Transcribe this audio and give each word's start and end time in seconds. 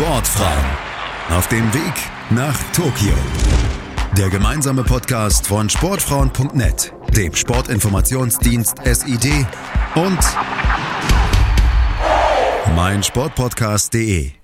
Sportfrauen 0.00 0.64
auf 1.28 1.46
dem 1.48 1.74
Weg 1.74 1.92
nach 2.30 2.56
Tokio. 2.72 3.12
Der 4.16 4.30
gemeinsame 4.30 4.82
Podcast 4.82 5.46
von 5.46 5.68
Sportfrauen.net, 5.68 6.94
dem 7.14 7.34
Sportinformationsdienst 7.34 8.78
SID 8.82 9.46
und 9.96 10.18
meinsportpodcast.de. 12.74 14.39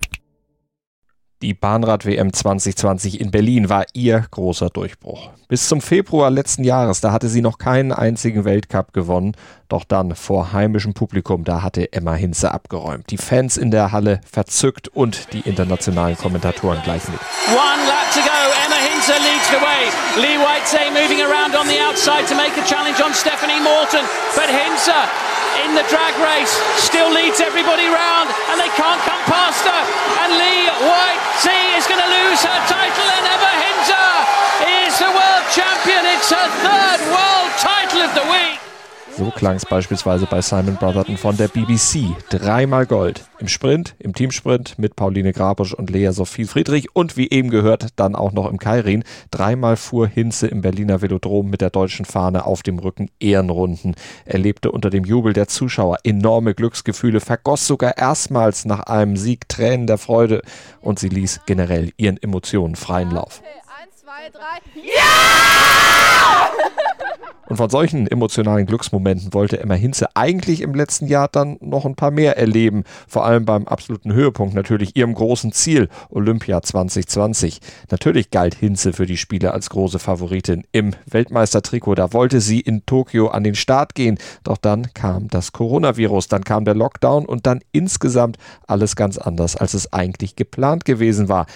Die 1.43 1.53
Bahnrad-WM 1.53 2.33
2020 2.33 3.21
in 3.21 3.31
Berlin 3.31 3.69
war 3.69 3.85
ihr 3.93 4.25
großer 4.31 4.71
Durchbruch. 4.71 5.29
Bis 5.49 5.69
zum 5.69 5.83
Februar 5.83 6.31
letzten 6.31 6.65
Jahres, 6.65 7.03
da 7.03 7.13
hatte 7.13 7.29
sie 7.29 7.43
noch 7.43 7.59
keinen 7.59 7.93
einzigen 7.93 8.47
Weltcup 8.47 8.95
gewonnen. 8.95 9.37
Doch 9.69 9.85
dann 9.85 10.15
vor 10.15 10.55
heimischem 10.55 10.95
Publikum, 10.95 11.45
da 11.45 11.63
hatte 11.63 11.93
Emma 11.93 12.15
Hinze 12.15 12.53
abgeräumt. 12.53 13.11
Die 13.11 13.19
Fans 13.19 13.59
in 13.59 13.71
der 13.71 13.93
Halle 13.93 14.23
verzückt 14.31 14.89
und 14.89 15.35
die 15.35 15.41
internationalen 15.41 16.17
Kommentatoren 16.17 16.81
gleich 16.83 17.07
mit. 17.09 17.21
One 17.49 17.87
lap 17.87 18.11
to 18.15 18.21
go. 18.21 18.46
Emma 19.47 19.55
Hinze 19.55 19.55
leads 19.55 19.55
the 19.55 19.63
way. 19.63 19.83
Lee 20.23 20.39
Whitesay 20.39 20.93
moving 20.93 21.21
around 21.21 21.55
on 21.55 21.67
the 21.67 21.79
outside 21.79 22.27
to 22.29 22.35
make 22.35 22.57
a 22.57 22.65
challenge 22.67 23.01
on 23.01 23.15
Stephanie 23.15 23.61
Morton. 23.61 24.05
But 24.35 24.51
Hinze 24.51 24.89
in 25.65 25.75
the 25.75 25.85
drag 25.89 26.15
race 26.19 26.53
still 26.77 27.13
leads 27.13 27.41
everybody 27.41 27.87
round 27.87 28.31
and 28.51 28.61
they 28.61 28.71
can't 28.75 29.01
come 29.03 29.23
past 29.27 29.63
her. 29.65 29.83
And 30.25 30.33
Lee 30.35 30.67
Whitesay 30.83 31.79
is 31.79 31.87
going 31.87 32.03
to 32.03 32.11
lose 32.11 32.41
her 32.43 32.61
title 32.67 33.07
and 33.07 33.25
Emma 33.27 33.53
Hinze 33.63 34.05
is 34.87 34.95
the 34.99 35.11
world 35.11 35.45
champion. 35.55 36.03
It's 36.17 36.31
her 36.31 36.49
third 36.63 37.01
world 37.11 37.51
title 37.59 38.03
of 38.03 38.15
the 38.15 38.27
week. 38.31 38.66
So 39.19 39.31
klang 39.31 39.57
es 39.57 39.65
beispielsweise 39.65 40.27
bei 40.27 40.43
Simon 40.43 40.77
Brotherton 40.77 41.17
von 41.17 41.39
der 41.39 41.49
BBC. 41.49 42.15
Dreimal 42.29 42.85
Gold. 42.85 43.25
Im 43.39 43.49
Sprint, 43.49 43.95
im 43.99 44.13
Teamsprint 44.13 44.79
mit 44.79 44.95
Pauline 44.95 45.33
Grabusch 45.33 45.73
und 45.73 45.89
Lea 45.89 46.11
Sophie 46.11 46.45
Friedrich 46.45 46.95
und 46.95 47.17
wie 47.17 47.31
eben 47.31 47.49
gehört, 47.49 47.89
dann 47.97 48.15
auch 48.15 48.33
noch 48.33 48.51
im 48.51 48.59
Kairin. 48.59 49.05
Dreimal 49.31 49.79
fuhr 49.79 50.07
Hinze 50.07 50.49
im 50.49 50.61
Berliner 50.61 51.01
Velodrom 51.01 51.49
mit 51.49 51.63
der 51.63 51.71
deutschen 51.71 52.05
Fahne 52.05 52.45
auf 52.45 52.63
dem 52.63 52.79
Rücken 52.79 53.11
Ehrenrunden. 53.19 53.95
Er 54.27 54.39
lebte 54.39 54.71
unter 54.71 54.91
dem 54.91 55.05
Jubel 55.05 55.33
der 55.33 55.49
Zuschauer 55.49 55.97
enorme 56.05 56.55
Glücksgefühle, 56.55 57.21
vergoss 57.21 57.67
sogar 57.67 57.97
erstmals 57.97 58.67
nach 58.67 58.81
einem 58.81 59.17
Sieg 59.17 59.49
Tränen 59.49 59.87
der 59.87 59.97
Freude 59.97 60.43
und 60.83 60.99
sie 60.99 61.09
ließ 61.09 61.41
generell 61.47 61.91
ihren 61.97 62.23
Emotionen 62.23 62.77
freien 62.77 63.11
Lauf. 63.13 63.41
Okay, 63.41 63.49
eins, 63.83 63.97
zwei, 63.97 64.29
drei. 64.31 64.61
Ja! 64.85 65.07
Und 67.49 67.59
von 67.59 67.71
solchen 67.71 68.09
emotionalen 68.09 68.67
Glücksmomenten 68.67 69.33
wollte 69.33 69.61
Emma 69.61 69.75
Hinze 69.75 70.09
eigentlich 70.15 70.61
im 70.63 70.75
letzten 70.75 71.07
Jahr 71.07 71.29
dann 71.29 71.59
noch 71.61 71.85
ein 71.85 71.95
paar 71.95 72.11
mehr 72.11 72.37
erleben. 72.37 72.83
Vor 73.07 73.25
allem 73.25 73.45
beim 73.45 73.69
absoluten 73.69 74.13
Höhepunkt 74.13 74.55
natürlich 74.55 74.97
ihrem 74.97 75.15
großen 75.15 75.53
Ziel, 75.53 75.89
Olympia 76.11 76.61
2020. 76.61 77.61
Natürlich 77.91 78.31
galt 78.31 78.55
Hinze 78.55 78.93
für 78.93 79.07
die 79.07 79.17
Spiele 79.17 79.53
als 79.53 79.71
große 79.71 80.01
Favoritin 80.01 80.65
im 80.73 80.93
Weltmeistertrikot. 81.07 81.95
Da 81.95 82.13
wollte 82.13 82.41
sie 82.41 82.61
in 82.61 82.85
Tokio 82.85 83.29
an 83.29 83.45
den 83.45 83.55
Start 83.55 83.95
gehen. 83.95 84.19
Doch 84.43 84.57
dann 84.57 84.93
kam 84.93 85.29
das 85.29 85.53
Coronavirus, 85.53 86.29
dann 86.29 86.43
kam 86.43 86.65
der 86.65 86.75
Lockdown 86.75 87.27
und 87.27 87.47
dann 87.47 87.61
insgesamt 87.71 88.39
alles 88.67 88.97
ganz 88.97 89.19
anders, 89.19 89.55
als 89.57 89.75
es 89.75 89.93
eigentlich 89.93 90.35
geplant 90.35 90.85
gewesen 90.85 91.29
war. 91.29 91.47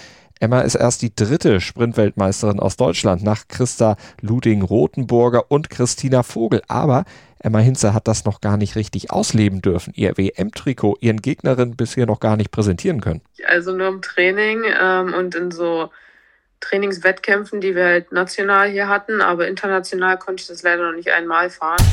Emma 0.41 0.61
ist 0.61 0.73
erst 0.73 1.03
die 1.03 1.15
dritte 1.15 1.61
Sprintweltmeisterin 1.61 2.59
aus 2.59 2.75
Deutschland 2.75 3.21
nach 3.21 3.47
Christa 3.47 3.95
Luding-Rothenburger 4.21 5.51
und 5.51 5.69
Christina 5.69 6.23
Vogel. 6.23 6.63
Aber 6.67 7.05
Emma 7.37 7.59
Hinze 7.59 7.93
hat 7.93 8.07
das 8.07 8.25
noch 8.25 8.41
gar 8.41 8.57
nicht 8.57 8.75
richtig 8.75 9.11
ausleben 9.11 9.61
dürfen. 9.61 9.93
Ihr 9.95 10.17
WM-Trikot 10.17 10.97
ihren 10.99 11.21
Gegnerinnen 11.21 11.75
bisher 11.75 12.07
noch 12.07 12.19
gar 12.19 12.37
nicht 12.37 12.49
präsentieren 12.49 13.01
können. 13.01 13.21
Also 13.47 13.71
nur 13.71 13.87
im 13.87 14.01
Training 14.01 14.63
ähm, 14.81 15.13
und 15.13 15.35
in 15.35 15.51
so 15.51 15.91
Trainingswettkämpfen, 16.59 17.61
die 17.61 17.75
wir 17.75 17.85
halt 17.85 18.11
national 18.11 18.69
hier 18.71 18.87
hatten, 18.87 19.21
aber 19.21 19.47
international 19.47 20.17
konnte 20.17 20.41
ich 20.41 20.47
das 20.47 20.63
leider 20.63 20.89
noch 20.89 20.97
nicht 20.97 21.11
einmal 21.11 21.51
fahren. 21.51 21.85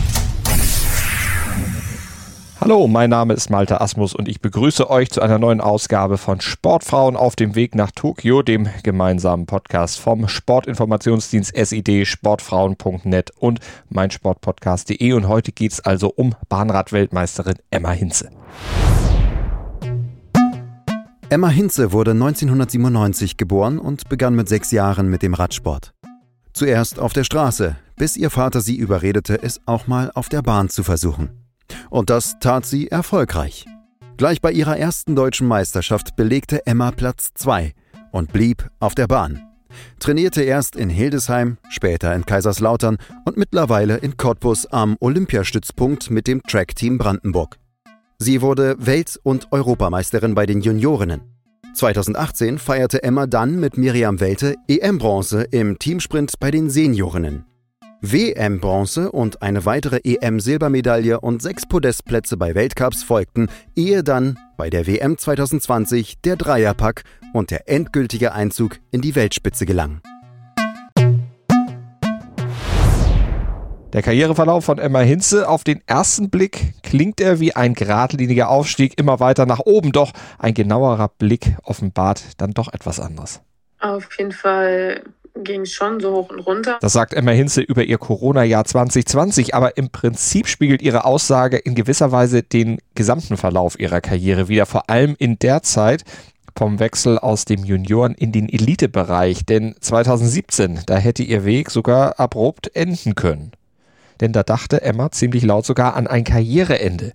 Hallo, 2.61 2.89
mein 2.89 3.09
Name 3.09 3.35
ist 3.35 3.51
Malte 3.51 3.81
Asmus 3.81 4.17
und 4.17 4.29
ich 4.29 4.41
begrüße 4.41 4.91
euch 4.91 5.11
zu 5.11 5.23
einer 5.23 5.39
neuen 5.39 5.61
Ausgabe 5.61 6.19
von 6.19 6.41
Sportfrauen 6.41 7.15
auf 7.15 7.37
dem 7.37 7.55
Weg 7.55 7.77
nach 7.77 7.93
Tokio, 7.93 8.43
dem 8.43 8.69
gemeinsamen 8.83 9.47
Podcast 9.47 10.01
vom 10.01 10.27
Sportinformationsdienst 10.27 11.57
SID, 11.57 12.05
sportfrauen.net 12.05 13.31
und 13.39 13.61
meinsportpodcast.de. 13.91 15.13
Und 15.13 15.29
heute 15.29 15.53
geht 15.53 15.73
es 15.73 15.81
also 15.81 16.13
um 16.15 16.35
Bahnradweltmeisterin 16.49 17.57
Emma 17.71 17.93
Hinze. 17.93 18.31
Emma 21.31 21.49
Hinze 21.51 21.93
wurde 21.93 22.11
1997 22.11 23.37
geboren 23.37 23.79
und 23.79 24.09
begann 24.09 24.35
mit 24.35 24.49
sechs 24.49 24.73
Jahren 24.73 25.09
mit 25.09 25.23
dem 25.23 25.35
Radsport. 25.35 25.95
Zuerst 26.55 26.99
auf 26.99 27.13
der 27.13 27.25
Straße, 27.25 27.77
bis 27.95 28.17
ihr 28.17 28.31
Vater 28.31 28.61
sie 28.63 28.77
überredete, 28.77 29.41
es 29.41 29.61
auch 29.67 29.87
mal 29.87 30.11
auf 30.15 30.29
der 30.29 30.43
Bahn 30.43 30.69
zu 30.69 30.83
versuchen. 30.83 31.48
Und 31.91 32.11
das 32.11 32.39
tat 32.41 32.67
sie 32.67 32.89
erfolgreich. 32.89 33.67
Gleich 34.17 34.41
bei 34.41 34.51
ihrer 34.51 34.77
ersten 34.77 35.15
deutschen 35.15 35.47
Meisterschaft 35.47 36.17
belegte 36.17 36.67
Emma 36.67 36.91
Platz 36.91 37.31
2 37.35 37.73
und 38.11 38.33
blieb 38.33 38.69
auf 38.81 38.95
der 38.95 39.07
Bahn. 39.07 39.43
Trainierte 40.01 40.43
erst 40.43 40.77
in 40.77 40.91
Hildesheim, 40.91 41.59
später 41.69 42.15
in 42.15 42.25
Kaiserslautern 42.25 42.99
und 43.25 43.37
mittlerweile 43.37 43.99
in 43.99 44.17
Cottbus 44.17 44.67
am 44.67 44.97
Olympiastützpunkt 45.01 46.11
mit 46.11 46.27
dem 46.27 46.43
Track-Team 46.43 46.99
Brandenburg. 46.99 47.59
Sie 48.19 48.43
wurde 48.43 48.75
Welt- 48.79 49.21
und 49.23 49.53
Europameisterin 49.53 50.35
bei 50.35 50.47
den 50.47 50.61
Juniorinnen. 50.61 51.21
2018 51.75 52.59
feierte 52.59 53.05
Emma 53.05 53.27
dann 53.27 53.61
mit 53.61 53.79
Miriam 53.79 54.19
Welte 54.19 54.57
EM-Bronze 54.67 55.43
im 55.43 55.79
Teamsprint 55.79 56.41
bei 56.41 56.51
den 56.51 56.71
Seniorinnen. 56.71 57.45
WM-Bronze 58.01 59.11
und 59.11 59.43
eine 59.43 59.65
weitere 59.65 60.01
EM-Silbermedaille 60.05 61.21
und 61.21 61.43
sechs 61.43 61.67
Podestplätze 61.67 62.37
bei 62.37 62.55
Weltcups 62.55 63.03
folgten, 63.03 63.49
ehe 63.75 64.05
dann 64.05 64.39
bei 64.57 64.71
der 64.71 64.87
WM 64.87 65.19
2020 65.19 66.21
der 66.21 66.37
Dreierpack 66.37 67.03
und 67.33 67.51
der 67.51 67.69
endgültige 67.69 68.33
Einzug 68.33 68.79
in 68.93 69.01
die 69.01 69.17
Weltspitze 69.17 69.67
gelang. 69.67 70.01
Der 73.93 74.03
Karriereverlauf 74.03 74.67
von 74.67 74.79
Emma 74.79 75.01
Hinze 75.01 75.49
auf 75.49 75.65
den 75.65 75.81
ersten 75.87 76.31
Blick 76.31 76.75
klingt 76.83 77.21
er 77.21 77.41
wie 77.41 77.57
ein 77.57 77.75
geradliniger 77.75 78.49
Aufstieg 78.49 78.99
immer 78.99 79.19
weiter 79.19 79.45
nach 79.45 79.61
oben, 79.61 79.91
doch 79.91 80.13
ein 80.39 80.55
genauerer 80.55 81.09
Blick 81.09 81.57
offenbart 81.65 82.23
dann 82.37 82.53
doch 82.53 82.73
etwas 82.73 83.01
anderes. 83.01 83.41
Auf 83.81 84.09
jeden 84.19 84.33
Fall 84.33 85.03
ging 85.35 85.65
schon 85.65 86.01
so 86.01 86.15
hoch 86.15 86.31
und 86.31 86.41
runter. 86.41 86.79
Das 86.81 86.93
sagt 86.93 87.15
Emma 87.15 87.31
Hinze 87.31 87.61
über 87.61 87.85
ihr 87.85 87.99
Corona-Jahr 87.99 88.65
2020, 88.65 89.55
aber 89.55 89.77
im 89.77 89.91
Prinzip 89.91 90.47
spiegelt 90.47 90.83
ihre 90.83 91.05
Aussage 91.05 91.57
in 91.57 91.75
gewisser 91.75 92.13
Weise 92.13 92.43
den 92.43 92.79
gesamten 92.95 93.37
Verlauf 93.37 93.79
ihrer 93.79 94.01
Karriere 94.01 94.49
wieder, 94.49 94.67
vor 94.67 94.91
allem 94.91 95.15
in 95.19 95.39
der 95.39 95.63
Zeit, 95.63 96.05
vom 96.57 96.81
Wechsel 96.81 97.19
aus 97.19 97.45
dem 97.45 97.65
Junioren 97.65 98.15
in 98.15 98.33
den 98.33 98.49
Elitebereich, 98.49 99.47
denn 99.47 99.77
2017, 99.81 100.81
da 100.87 100.97
hätte 100.97 101.23
ihr 101.23 101.45
Weg 101.45 101.71
sogar 101.71 102.19
abrupt 102.19 102.75
enden 102.75 103.15
können. 103.15 103.53
Denn 104.21 104.33
da 104.33 104.43
dachte 104.43 104.83
Emma 104.83 105.13
ziemlich 105.13 105.45
laut 105.45 105.65
sogar 105.65 105.95
an 105.95 106.09
ein 106.09 106.25
Karriereende. 106.25 107.13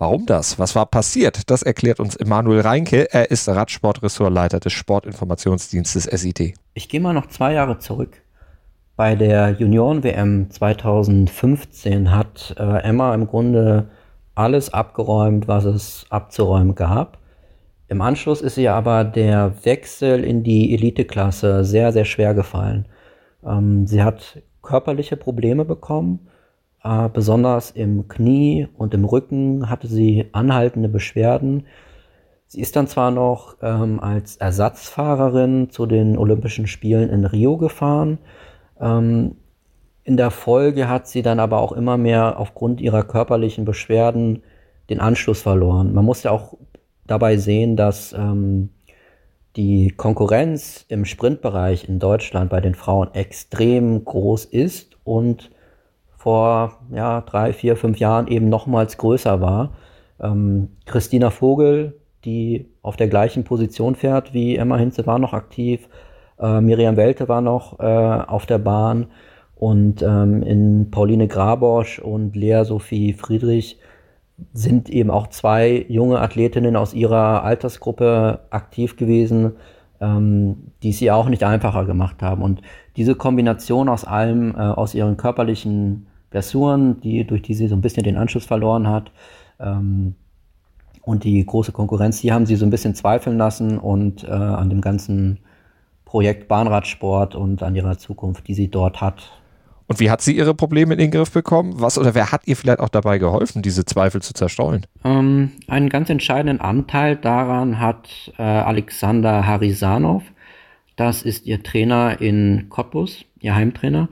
Warum 0.00 0.24
das? 0.24 0.58
Was 0.58 0.74
war 0.74 0.86
passiert? 0.86 1.50
Das 1.50 1.62
erklärt 1.62 2.00
uns 2.00 2.16
Emanuel 2.16 2.62
Reinke. 2.62 3.12
Er 3.12 3.30
ist 3.30 3.46
Radsport-Ressortleiter 3.46 4.58
des 4.58 4.72
Sportinformationsdienstes 4.72 6.04
SIT. 6.04 6.54
Ich 6.72 6.88
gehe 6.88 7.00
mal 7.00 7.12
noch 7.12 7.26
zwei 7.26 7.52
Jahre 7.52 7.78
zurück. 7.80 8.22
Bei 8.96 9.14
der 9.14 9.50
Junioren-WM 9.50 10.50
2015 10.50 12.16
hat 12.16 12.54
äh, 12.58 12.82
Emma 12.82 13.14
im 13.14 13.26
Grunde 13.26 13.90
alles 14.34 14.72
abgeräumt, 14.72 15.48
was 15.48 15.66
es 15.66 16.06
abzuräumen 16.08 16.74
gab. 16.74 17.18
Im 17.88 18.00
Anschluss 18.00 18.40
ist 18.40 18.56
ihr 18.56 18.72
aber 18.72 19.04
der 19.04 19.52
Wechsel 19.66 20.24
in 20.24 20.42
die 20.42 20.72
Eliteklasse 20.72 21.62
sehr, 21.62 21.92
sehr 21.92 22.06
schwer 22.06 22.32
gefallen. 22.32 22.88
Ähm, 23.44 23.86
sie 23.86 24.02
hat 24.02 24.40
körperliche 24.62 25.18
Probleme 25.18 25.66
bekommen 25.66 26.29
äh, 26.82 27.08
besonders 27.08 27.70
im 27.70 28.08
Knie 28.08 28.68
und 28.76 28.94
im 28.94 29.04
Rücken 29.04 29.68
hatte 29.68 29.86
sie 29.86 30.26
anhaltende 30.32 30.88
Beschwerden. 30.88 31.66
Sie 32.46 32.60
ist 32.60 32.74
dann 32.76 32.88
zwar 32.88 33.10
noch 33.10 33.56
ähm, 33.62 34.00
als 34.00 34.36
Ersatzfahrerin 34.36 35.70
zu 35.70 35.86
den 35.86 36.18
Olympischen 36.18 36.66
Spielen 36.66 37.10
in 37.10 37.24
Rio 37.24 37.56
gefahren. 37.56 38.18
Ähm, 38.80 39.36
in 40.04 40.16
der 40.16 40.30
Folge 40.30 40.88
hat 40.88 41.06
sie 41.06 41.22
dann 41.22 41.38
aber 41.38 41.60
auch 41.60 41.72
immer 41.72 41.96
mehr 41.96 42.38
aufgrund 42.40 42.80
ihrer 42.80 43.04
körperlichen 43.04 43.64
Beschwerden 43.64 44.42
den 44.88 45.00
Anschluss 45.00 45.42
verloren. 45.42 45.94
Man 45.94 46.04
muss 46.04 46.24
ja 46.24 46.32
auch 46.32 46.56
dabei 47.06 47.36
sehen, 47.36 47.76
dass 47.76 48.12
ähm, 48.12 48.70
die 49.56 49.92
Konkurrenz 49.96 50.84
im 50.88 51.04
Sprintbereich 51.04 51.88
in 51.88 51.98
Deutschland 51.98 52.50
bei 52.50 52.60
den 52.60 52.74
Frauen 52.74 53.14
extrem 53.14 54.04
groß 54.04 54.46
ist 54.46 54.96
und 55.04 55.50
vor 56.20 56.80
ja, 56.92 57.22
drei, 57.22 57.54
vier, 57.54 57.76
fünf 57.76 57.98
Jahren 57.98 58.28
eben 58.28 58.50
nochmals 58.50 58.98
größer 58.98 59.40
war. 59.40 59.70
Ähm, 60.20 60.68
Christina 60.84 61.30
Vogel, 61.30 61.98
die 62.26 62.68
auf 62.82 62.96
der 62.96 63.08
gleichen 63.08 63.42
Position 63.44 63.94
fährt 63.94 64.34
wie 64.34 64.56
Emma 64.56 64.76
Hinze 64.76 65.06
war 65.06 65.18
noch 65.18 65.32
aktiv. 65.32 65.88
Äh, 66.38 66.60
Miriam 66.60 66.98
Welte 66.98 67.26
war 67.30 67.40
noch 67.40 67.80
äh, 67.80 67.84
auf 67.84 68.44
der 68.44 68.58
Bahn 68.58 69.06
und 69.54 70.02
ähm, 70.02 70.42
in 70.42 70.90
Pauline 70.90 71.26
Grabosch 71.26 71.98
und 72.00 72.36
Lea 72.36 72.64
Sophie 72.64 73.14
Friedrich 73.14 73.78
sind 74.52 74.90
eben 74.90 75.10
auch 75.10 75.28
zwei 75.28 75.86
junge 75.88 76.20
Athletinnen 76.20 76.76
aus 76.76 76.92
ihrer 76.92 77.44
Altersgruppe 77.44 78.40
aktiv 78.50 78.96
gewesen, 78.96 79.52
ähm, 80.02 80.72
die 80.82 80.90
es 80.90 81.00
ihr 81.00 81.16
auch 81.16 81.30
nicht 81.30 81.44
einfacher 81.44 81.86
gemacht 81.86 82.20
haben. 82.20 82.42
Und 82.42 82.60
diese 82.96 83.14
Kombination 83.14 83.88
aus 83.88 84.04
allem, 84.04 84.54
äh, 84.54 84.58
aus 84.58 84.94
ihren 84.94 85.16
körperlichen 85.16 86.06
Blessuren, 86.30 87.00
die, 87.00 87.26
durch 87.26 87.42
die 87.42 87.54
sie 87.54 87.68
so 87.68 87.74
ein 87.74 87.80
bisschen 87.80 88.04
den 88.04 88.16
Anschluss 88.16 88.46
verloren 88.46 88.88
hat, 88.88 89.10
ähm, 89.58 90.14
und 91.02 91.24
die 91.24 91.44
große 91.44 91.72
Konkurrenz, 91.72 92.20
die 92.20 92.32
haben 92.32 92.46
sie 92.46 92.56
so 92.56 92.64
ein 92.64 92.70
bisschen 92.70 92.94
zweifeln 92.94 93.38
lassen 93.38 93.78
und 93.78 94.24
äh, 94.24 94.30
an 94.30 94.70
dem 94.70 94.80
ganzen 94.80 95.38
Projekt 96.04 96.48
Bahnradsport 96.48 97.34
und 97.34 97.62
an 97.62 97.74
ihrer 97.74 97.98
Zukunft, 97.98 98.48
die 98.48 98.54
sie 98.54 98.68
dort 98.68 99.00
hat. 99.00 99.32
Und 99.86 99.98
wie 99.98 100.10
hat 100.10 100.20
sie 100.20 100.36
ihre 100.36 100.54
Probleme 100.54 100.94
in 100.94 100.98
den 100.98 101.10
Griff 101.10 101.32
bekommen? 101.32 101.74
Was 101.76 101.98
oder 101.98 102.14
wer 102.14 102.30
hat 102.30 102.42
ihr 102.46 102.56
vielleicht 102.56 102.78
auch 102.80 102.88
dabei 102.88 103.18
geholfen, 103.18 103.62
diese 103.62 103.84
Zweifel 103.84 104.22
zu 104.22 104.34
zerstreuen? 104.34 104.86
Ähm, 105.04 105.52
einen 105.66 105.88
ganz 105.88 106.10
entscheidenden 106.10 106.60
Anteil 106.60 107.16
daran 107.16 107.80
hat 107.80 108.32
äh, 108.38 108.42
Alexander 108.42 109.46
Harisanov. 109.46 110.22
Das 110.94 111.22
ist 111.22 111.46
ihr 111.46 111.62
Trainer 111.62 112.20
in 112.20 112.66
Cottbus, 112.68 113.24
ihr 113.40 113.54
Heimtrainer 113.54 114.08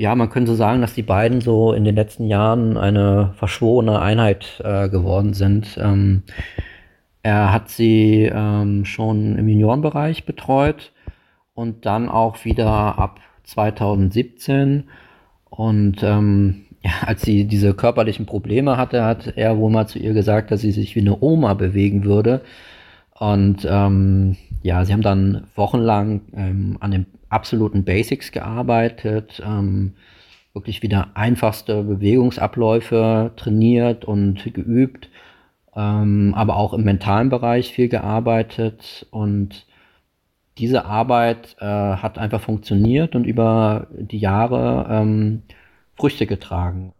ja, 0.00 0.14
man 0.14 0.30
könnte 0.30 0.54
sagen, 0.54 0.80
dass 0.80 0.94
die 0.94 1.02
beiden 1.02 1.42
so 1.42 1.74
in 1.74 1.84
den 1.84 1.94
letzten 1.94 2.26
Jahren 2.26 2.78
eine 2.78 3.34
verschworene 3.36 4.00
Einheit 4.00 4.58
äh, 4.64 4.88
geworden 4.88 5.34
sind. 5.34 5.78
Ähm, 5.78 6.22
er 7.22 7.52
hat 7.52 7.68
sie 7.68 8.22
ähm, 8.32 8.86
schon 8.86 9.36
im 9.36 9.46
Juniorenbereich 9.46 10.24
betreut 10.24 10.92
und 11.52 11.84
dann 11.84 12.08
auch 12.08 12.46
wieder 12.46 12.98
ab 12.98 13.20
2017. 13.42 14.84
Und 15.50 16.02
ähm, 16.02 16.62
ja, 16.82 16.92
als 17.04 17.20
sie 17.20 17.44
diese 17.44 17.74
körperlichen 17.74 18.24
Probleme 18.24 18.78
hatte, 18.78 19.04
hat 19.04 19.34
er 19.36 19.58
wohl 19.58 19.70
mal 19.70 19.86
zu 19.86 19.98
ihr 19.98 20.14
gesagt, 20.14 20.50
dass 20.50 20.62
sie 20.62 20.72
sich 20.72 20.96
wie 20.96 21.00
eine 21.00 21.20
Oma 21.20 21.52
bewegen 21.52 22.04
würde. 22.04 22.40
Und 23.18 23.68
ähm, 23.70 24.38
ja, 24.62 24.84
sie 24.84 24.92
haben 24.92 25.02
dann 25.02 25.46
wochenlang 25.54 26.22
ähm, 26.34 26.76
an 26.80 26.90
den 26.90 27.06
absoluten 27.28 27.84
Basics 27.84 28.32
gearbeitet, 28.32 29.42
ähm, 29.44 29.94
wirklich 30.52 30.82
wieder 30.82 31.08
einfachste 31.14 31.82
Bewegungsabläufe 31.82 33.32
trainiert 33.36 34.04
und 34.04 34.52
geübt, 34.52 35.08
ähm, 35.74 36.34
aber 36.34 36.56
auch 36.56 36.74
im 36.74 36.84
mentalen 36.84 37.30
Bereich 37.30 37.72
viel 37.72 37.88
gearbeitet. 37.88 39.06
Und 39.10 39.66
diese 40.58 40.84
Arbeit 40.84 41.56
äh, 41.60 41.64
hat 41.64 42.18
einfach 42.18 42.40
funktioniert 42.40 43.14
und 43.14 43.24
über 43.24 43.86
die 43.92 44.18
Jahre 44.18 44.86
ähm, 44.90 45.42
Früchte 45.96 46.26
getragen 46.26 46.92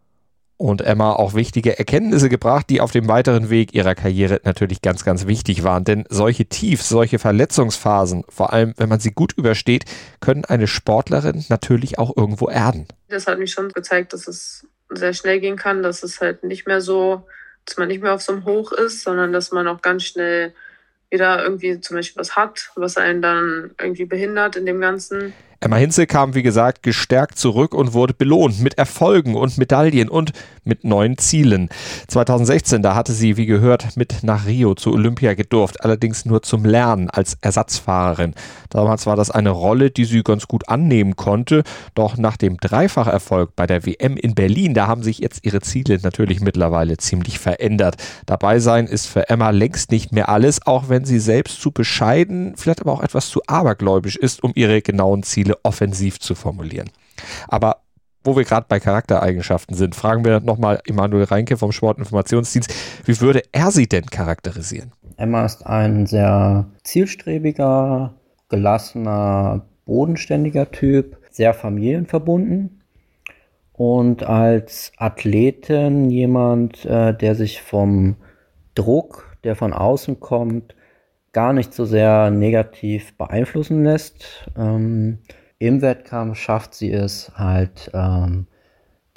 und 0.61 0.81
Emma 0.81 1.13
auch 1.13 1.33
wichtige 1.33 1.79
Erkenntnisse 1.79 2.29
gebracht, 2.29 2.69
die 2.69 2.81
auf 2.81 2.91
dem 2.91 3.07
weiteren 3.07 3.49
Weg 3.49 3.73
ihrer 3.73 3.95
Karriere 3.95 4.39
natürlich 4.43 4.81
ganz, 4.81 5.03
ganz 5.03 5.25
wichtig 5.25 5.63
waren. 5.63 5.83
Denn 5.83 6.05
solche 6.09 6.45
Tiefs, 6.45 6.87
solche 6.87 7.17
Verletzungsphasen, 7.17 8.23
vor 8.29 8.53
allem 8.53 8.73
wenn 8.77 8.87
man 8.87 8.99
sie 8.99 9.11
gut 9.11 9.33
übersteht, 9.33 9.85
können 10.19 10.45
eine 10.45 10.67
Sportlerin 10.67 11.43
natürlich 11.49 11.97
auch 11.97 12.15
irgendwo 12.15 12.47
erden. 12.47 12.87
Das 13.09 13.25
hat 13.25 13.39
mich 13.39 13.51
schon 13.51 13.69
gezeigt, 13.69 14.13
dass 14.13 14.27
es 14.27 14.67
sehr 14.89 15.13
schnell 15.13 15.39
gehen 15.39 15.55
kann, 15.55 15.81
dass 15.81 16.03
es 16.03 16.21
halt 16.21 16.43
nicht 16.43 16.67
mehr 16.67 16.81
so, 16.81 17.23
dass 17.65 17.77
man 17.77 17.87
nicht 17.87 18.03
mehr 18.03 18.13
auf 18.13 18.21
so 18.21 18.33
einem 18.33 18.45
Hoch 18.45 18.71
ist, 18.71 19.01
sondern 19.01 19.33
dass 19.33 19.51
man 19.51 19.67
auch 19.67 19.81
ganz 19.81 20.03
schnell 20.03 20.53
wieder 21.11 21.43
irgendwie 21.43 21.79
zum 21.81 21.97
Beispiel 21.97 22.19
was 22.19 22.35
hat, 22.35 22.71
was 22.75 22.97
einen 22.97 23.21
dann 23.21 23.71
irgendwie 23.79 24.05
behindert 24.05 24.55
in 24.55 24.65
dem 24.65 24.79
Ganzen. 24.79 25.33
Emma 25.63 25.75
Hinze 25.75 26.07
kam, 26.07 26.33
wie 26.33 26.41
gesagt, 26.41 26.81
gestärkt 26.81 27.37
zurück 27.37 27.75
und 27.75 27.93
wurde 27.93 28.15
belohnt 28.15 28.61
mit 28.61 28.79
Erfolgen 28.79 29.35
und 29.35 29.59
Medaillen 29.59 30.09
und 30.09 30.31
mit 30.63 30.83
neuen 30.83 31.19
Zielen. 31.19 31.69
2016, 32.07 32.81
da 32.81 32.95
hatte 32.95 33.13
sie, 33.13 33.37
wie 33.37 33.45
gehört, 33.45 33.95
mit 33.95 34.23
nach 34.23 34.47
Rio 34.47 34.73
zu 34.73 34.91
Olympia 34.91 35.35
gedurft, 35.35 35.83
allerdings 35.83 36.25
nur 36.25 36.41
zum 36.41 36.65
Lernen 36.65 37.11
als 37.11 37.37
Ersatzfahrerin. 37.41 38.33
Damals 38.71 39.05
war 39.05 39.15
das 39.15 39.29
eine 39.29 39.51
Rolle, 39.51 39.91
die 39.91 40.05
sie 40.05 40.23
ganz 40.23 40.47
gut 40.47 40.67
annehmen 40.67 41.15
konnte, 41.15 41.63
doch 41.93 42.17
nach 42.17 42.37
dem 42.37 42.57
Dreifacherfolg 42.57 43.55
bei 43.55 43.67
der 43.67 43.85
WM 43.85 44.17
in 44.17 44.33
Berlin, 44.33 44.73
da 44.73 44.87
haben 44.87 45.03
sich 45.03 45.19
jetzt 45.19 45.45
ihre 45.45 45.61
Ziele 45.61 45.99
natürlich 46.01 46.41
mittlerweile 46.41 46.97
ziemlich 46.97 47.37
verändert. 47.37 47.97
Dabei 48.25 48.57
sein 48.57 48.87
ist 48.87 49.05
für 49.05 49.29
Emma 49.29 49.51
längst 49.51 49.91
nicht 49.91 50.11
mehr 50.11 50.29
alles, 50.29 50.65
auch 50.65 50.89
wenn 50.89 51.00
sie 51.05 51.19
selbst 51.19 51.61
zu 51.61 51.71
bescheiden, 51.71 52.55
vielleicht 52.55 52.81
aber 52.81 52.93
auch 52.93 53.03
etwas 53.03 53.29
zu 53.29 53.41
abergläubisch 53.47 54.15
ist, 54.15 54.43
um 54.43 54.51
ihre 54.55 54.81
genauen 54.81 55.23
Ziele 55.23 55.41
Ziele 55.41 55.57
offensiv 55.63 56.19
zu 56.19 56.35
formulieren. 56.35 56.89
Aber 57.47 57.77
wo 58.23 58.35
wir 58.35 58.43
gerade 58.43 58.67
bei 58.69 58.79
Charaktereigenschaften 58.79 59.75
sind, 59.75 59.95
fragen 59.95 60.23
wir 60.23 60.39
nochmal 60.39 60.79
Emanuel 60.85 61.23
Reinke 61.23 61.57
vom 61.57 61.71
Sportinformationsdienst, 61.71 62.71
wie 63.05 63.19
würde 63.19 63.41
er 63.51 63.71
sie 63.71 63.87
denn 63.87 64.05
charakterisieren? 64.05 64.91
Emma 65.17 65.45
ist 65.45 65.65
ein 65.65 66.05
sehr 66.05 66.67
zielstrebiger, 66.83 68.13
gelassener, 68.49 69.65
bodenständiger 69.85 70.69
Typ, 70.69 71.17
sehr 71.31 71.53
familienverbunden 71.55 72.81
und 73.73 74.23
als 74.23 74.91
Athletin 74.97 76.11
jemand, 76.11 76.85
äh, 76.85 77.15
der 77.15 77.33
sich 77.33 77.61
vom 77.61 78.17
Druck, 78.75 79.35
der 79.43 79.55
von 79.55 79.73
außen 79.73 80.19
kommt, 80.19 80.75
gar 81.31 81.53
nicht 81.53 81.73
so 81.73 81.85
sehr 81.85 82.29
negativ 82.31 83.17
beeinflussen 83.17 83.83
lässt. 83.83 84.49
Ähm, 84.57 85.19
im 85.59 85.81
Wettkampf 85.81 86.37
schafft 86.37 86.73
sie 86.73 86.91
es 86.91 87.31
halt, 87.35 87.91
ähm, 87.93 88.47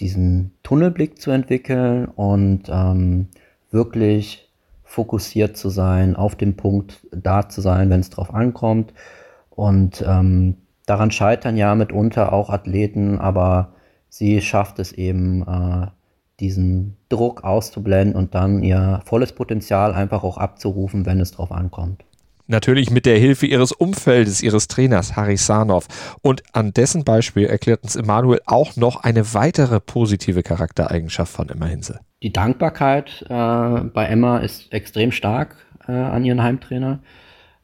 diesen 0.01 0.53
Tunnelblick 0.63 1.21
zu 1.21 1.31
entwickeln 1.31 2.07
und 2.07 2.65
ähm, 2.69 3.29
wirklich 3.71 4.53
fokussiert 4.83 5.57
zu 5.57 5.71
sein, 5.71 6.15
auf 6.15 6.37
dem 6.37 6.57
Punkt 6.57 7.07
da 7.11 7.49
zu 7.49 7.61
sein, 7.61 7.91
wenn 7.91 8.01
es 8.01 8.11
drauf 8.11 8.33
ankommt. 8.33 8.93
Und 9.51 10.05
ähm, 10.07 10.59
daran 10.87 11.11
scheitern 11.11 11.57
ja 11.57 11.75
mitunter 11.75 12.33
auch 12.33 12.51
Athleten, 12.51 13.19
aber 13.19 13.75
sie 14.09 14.41
schafft 14.41 14.79
es 14.79 14.93
eben, 14.93 15.43
äh, 15.43 15.87
diesen 16.41 16.97
Druck 17.09 17.45
auszublenden 17.45 18.17
und 18.17 18.35
dann 18.35 18.63
ihr 18.63 19.01
volles 19.05 19.33
Potenzial 19.33 19.95
einfach 19.95 20.25
auch 20.25 20.37
abzurufen, 20.37 21.07
wenn 21.07 21.21
es 21.21 21.31
drauf 21.33 21.53
ankommt. 21.53 22.05
Natürlich 22.47 22.91
mit 22.91 23.07
der 23.07 23.17
Hilfe 23.17 23.47
ihres 23.47 23.73
Umfeldes, 23.73 24.43
ihres 24.43 24.69
Trainers 24.69 25.17
Harry 25.17 25.39
Sarnow. 25.39 25.87
Und 26.21 26.43
an 26.53 26.73
dessen 26.75 27.03
Beispiel 27.03 27.47
erklärt 27.47 27.83
uns 27.83 27.97
Emanuel 27.97 28.41
auch 28.45 28.77
noch 28.77 29.03
eine 29.03 29.33
weitere 29.33 29.81
positive 29.81 30.43
Charaktereigenschaft 30.43 31.33
von 31.33 31.49
Emma 31.49 31.67
Hinse. 31.67 32.01
Die 32.23 32.33
Dankbarkeit 32.33 33.25
äh, 33.29 33.33
bei 33.33 34.07
Emma 34.07 34.39
ist 34.39 34.73
extrem 34.75 35.11
stark 35.11 35.57
äh, 35.89 35.93
an 35.93 36.25
ihren 36.25 36.43
Heimtrainer. 36.43 37.01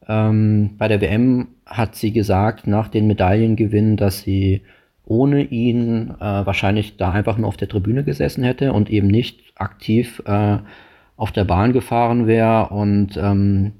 Ähm, 0.07 0.77
bei 0.77 0.87
der 0.87 0.99
WM 0.99 1.49
hat 1.67 1.95
sie 1.95 2.11
gesagt, 2.11 2.65
nach 2.65 2.87
den 2.87 3.05
Medaillengewinn, 3.05 3.97
dass 3.97 4.21
sie 4.21 4.63
ohne 5.05 5.43
ihn 5.43 6.11
äh, 6.19 6.23
wahrscheinlich 6.23 6.97
da 6.97 7.11
einfach 7.11 7.37
nur 7.37 7.47
auf 7.47 7.57
der 7.57 7.67
Tribüne 7.67 8.03
gesessen 8.03 8.43
hätte 8.43 8.73
und 8.73 8.89
eben 8.89 9.07
nicht 9.07 9.53
aktiv 9.55 10.21
äh, 10.25 10.57
auf 11.17 11.31
der 11.31 11.43
Bahn 11.43 11.73
gefahren 11.73 12.27
wäre. 12.27 12.69
Und 12.69 13.17
ähm, 13.17 13.73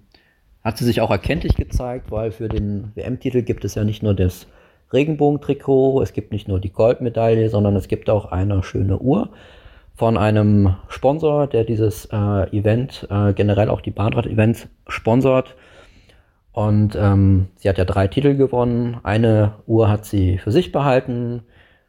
hat 0.63 0.77
sie 0.77 0.85
sich 0.85 1.01
auch 1.01 1.11
erkenntlich 1.11 1.55
gezeigt, 1.55 2.11
weil 2.11 2.31
für 2.31 2.49
den 2.49 2.91
WM-Titel 2.95 3.41
gibt 3.41 3.65
es 3.65 3.75
ja 3.75 3.83
nicht 3.83 4.03
nur 4.03 4.13
das 4.13 4.47
Regenbogentrikot, 4.93 6.01
es 6.01 6.13
gibt 6.13 6.31
nicht 6.31 6.47
nur 6.47 6.59
die 6.59 6.71
Goldmedaille, 6.71 7.49
sondern 7.49 7.75
es 7.75 7.87
gibt 7.87 8.09
auch 8.09 8.31
eine 8.31 8.61
schöne 8.61 8.99
Uhr 8.99 9.29
von 9.95 10.17
einem 10.17 10.75
Sponsor, 10.87 11.47
der 11.47 11.63
dieses 11.63 12.05
äh, 12.05 12.57
Event, 12.57 13.07
äh, 13.09 13.33
generell 13.33 13.69
auch 13.69 13.81
die 13.81 13.91
Bahnrad-Events 13.91 14.67
sponsort. 14.87 15.55
Und 16.51 16.95
ähm, 16.95 17.47
sie 17.55 17.69
hat 17.69 17.77
ja 17.77 17.85
drei 17.85 18.07
Titel 18.07 18.35
gewonnen. 18.35 18.99
Eine 19.03 19.55
Uhr 19.67 19.89
hat 19.89 20.05
sie 20.05 20.37
für 20.37 20.51
sich 20.51 20.71
behalten, 20.71 21.43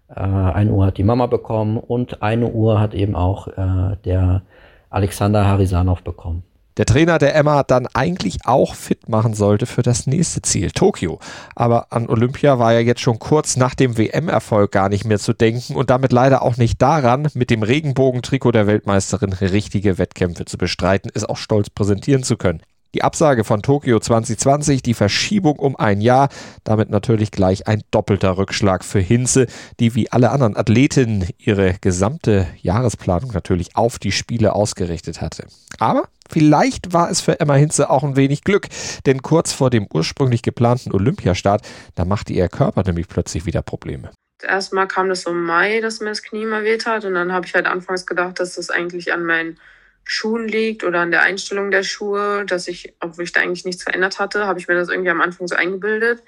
äh, 0.08 0.20
eine 0.20 0.72
Uhr 0.72 0.86
hat 0.86 0.98
die 0.98 1.04
Mama 1.04 1.26
bekommen 1.26 1.78
und 1.78 2.22
eine 2.22 2.48
Uhr 2.48 2.80
hat 2.80 2.94
eben 2.94 3.16
auch 3.16 3.48
äh, 3.48 3.96
der 4.04 4.42
Alexander 4.90 5.46
Harisanov 5.46 6.02
bekommen 6.02 6.44
der 6.76 6.86
Trainer 6.86 7.18
der 7.18 7.34
Emma 7.34 7.62
dann 7.62 7.86
eigentlich 7.92 8.38
auch 8.44 8.74
fit 8.74 9.08
machen 9.08 9.34
sollte 9.34 9.66
für 9.66 9.82
das 9.82 10.06
nächste 10.06 10.42
Ziel, 10.42 10.70
Tokio. 10.70 11.18
Aber 11.54 11.88
an 11.90 12.08
Olympia 12.08 12.58
war 12.58 12.72
ja 12.72 12.80
jetzt 12.80 13.00
schon 13.00 13.18
kurz 13.18 13.56
nach 13.56 13.74
dem 13.74 13.98
WM-Erfolg 13.98 14.72
gar 14.72 14.88
nicht 14.88 15.04
mehr 15.04 15.18
zu 15.18 15.34
denken 15.34 15.74
und 15.74 15.90
damit 15.90 16.12
leider 16.12 16.42
auch 16.42 16.56
nicht 16.56 16.80
daran, 16.80 17.28
mit 17.34 17.50
dem 17.50 17.62
Regenbogentrikot 17.62 18.52
der 18.52 18.66
Weltmeisterin 18.66 19.32
richtige 19.32 19.98
Wettkämpfe 19.98 20.44
zu 20.44 20.56
bestreiten, 20.56 21.10
es 21.14 21.24
auch 21.24 21.36
stolz 21.36 21.68
präsentieren 21.68 22.22
zu 22.22 22.36
können. 22.36 22.62
Die 22.94 23.02
Absage 23.02 23.42
von 23.44 23.62
Tokio 23.62 23.98
2020, 24.00 24.82
die 24.82 24.92
Verschiebung 24.92 25.58
um 25.58 25.76
ein 25.76 26.02
Jahr, 26.02 26.28
damit 26.62 26.90
natürlich 26.90 27.30
gleich 27.30 27.66
ein 27.66 27.82
doppelter 27.90 28.36
Rückschlag 28.36 28.84
für 28.84 29.00
Hinze, 29.00 29.46
die 29.80 29.94
wie 29.94 30.12
alle 30.12 30.30
anderen 30.30 30.58
Athletinnen 30.58 31.26
ihre 31.38 31.76
gesamte 31.80 32.46
Jahresplanung 32.60 33.32
natürlich 33.32 33.76
auf 33.76 33.98
die 33.98 34.12
Spiele 34.12 34.54
ausgerichtet 34.54 35.22
hatte. 35.22 35.46
Aber 35.78 36.08
vielleicht 36.28 36.92
war 36.92 37.10
es 37.10 37.22
für 37.22 37.40
Emma 37.40 37.54
Hinze 37.54 37.88
auch 37.88 38.02
ein 38.02 38.16
wenig 38.16 38.44
Glück, 38.44 38.68
denn 39.06 39.22
kurz 39.22 39.54
vor 39.54 39.70
dem 39.70 39.86
ursprünglich 39.90 40.42
geplanten 40.42 40.92
Olympiastart, 40.92 41.66
da 41.94 42.04
machte 42.04 42.34
ihr 42.34 42.50
Körper 42.50 42.82
nämlich 42.82 43.08
plötzlich 43.08 43.46
wieder 43.46 43.62
Probleme. 43.62 44.10
Erstmal 44.42 44.86
kam 44.86 45.08
das 45.08 45.24
im 45.24 45.44
Mai, 45.44 45.80
dass 45.80 46.00
mir 46.00 46.10
das 46.10 46.22
Knie 46.22 46.44
mal 46.44 46.64
weht 46.64 46.84
hat 46.84 47.06
und 47.06 47.14
dann 47.14 47.32
habe 47.32 47.46
ich 47.46 47.54
halt 47.54 47.64
anfangs 47.66 48.04
gedacht, 48.06 48.38
dass 48.38 48.56
das 48.56 48.68
eigentlich 48.68 49.14
an 49.14 49.24
meinen 49.24 49.56
Schuhen 50.04 50.48
liegt 50.48 50.84
oder 50.84 51.00
an 51.00 51.10
der 51.10 51.22
Einstellung 51.22 51.70
der 51.70 51.82
Schuhe, 51.82 52.44
dass 52.44 52.68
ich, 52.68 52.94
obwohl 53.00 53.24
ich 53.24 53.32
da 53.32 53.40
eigentlich 53.40 53.64
nichts 53.64 53.84
verändert 53.84 54.18
hatte, 54.18 54.46
habe 54.46 54.58
ich 54.58 54.68
mir 54.68 54.74
das 54.74 54.88
irgendwie 54.88 55.10
am 55.10 55.20
Anfang 55.20 55.46
so 55.46 55.54
eingebildet. 55.54 56.22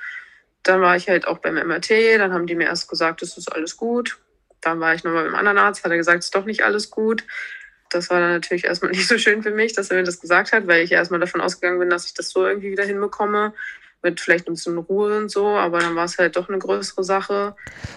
Dann 0.62 0.80
war 0.80 0.96
ich 0.96 1.08
halt 1.08 1.26
auch 1.26 1.38
beim 1.38 1.54
MRT, 1.54 1.90
dann 2.18 2.32
haben 2.32 2.46
die 2.46 2.54
mir 2.54 2.64
erst 2.64 2.88
gesagt, 2.88 3.22
es 3.22 3.36
ist 3.36 3.52
alles 3.52 3.76
gut. 3.76 4.18
Dann 4.60 4.80
war 4.80 4.94
ich 4.94 5.04
nochmal 5.04 5.24
beim 5.24 5.34
anderen 5.34 5.58
Arzt, 5.58 5.84
hat 5.84 5.90
er 5.90 5.98
gesagt, 5.98 6.20
es 6.20 6.26
ist 6.26 6.34
doch 6.34 6.46
nicht 6.46 6.64
alles 6.64 6.90
gut. 6.90 7.24
Das 7.90 8.10
war 8.10 8.20
dann 8.20 8.30
natürlich 8.30 8.64
erstmal 8.64 8.90
nicht 8.92 9.08
so 9.08 9.18
schön 9.18 9.42
für 9.42 9.50
mich, 9.50 9.74
dass 9.74 9.90
er 9.90 9.98
mir 9.98 10.04
das 10.04 10.20
gesagt 10.20 10.52
hat, 10.52 10.66
weil 10.66 10.82
ich 10.82 10.92
erstmal 10.92 11.20
davon 11.20 11.40
ausgegangen 11.40 11.78
bin, 11.78 11.90
dass 11.90 12.06
ich 12.06 12.14
das 12.14 12.30
so 12.30 12.46
irgendwie 12.46 12.70
wieder 12.70 12.84
hinbekomme 12.84 13.52
mit 14.04 14.20
vielleicht 14.20 14.46
ein 14.46 14.54
bisschen 14.54 14.78
Ruhe 14.78 15.18
und 15.18 15.30
so, 15.30 15.46
aber 15.46 15.80
dann 15.80 15.96
war 15.96 16.04
es 16.04 16.18
halt 16.18 16.36
doch 16.36 16.48
eine 16.48 16.58
größere 16.58 17.02
Sache. 17.02 17.56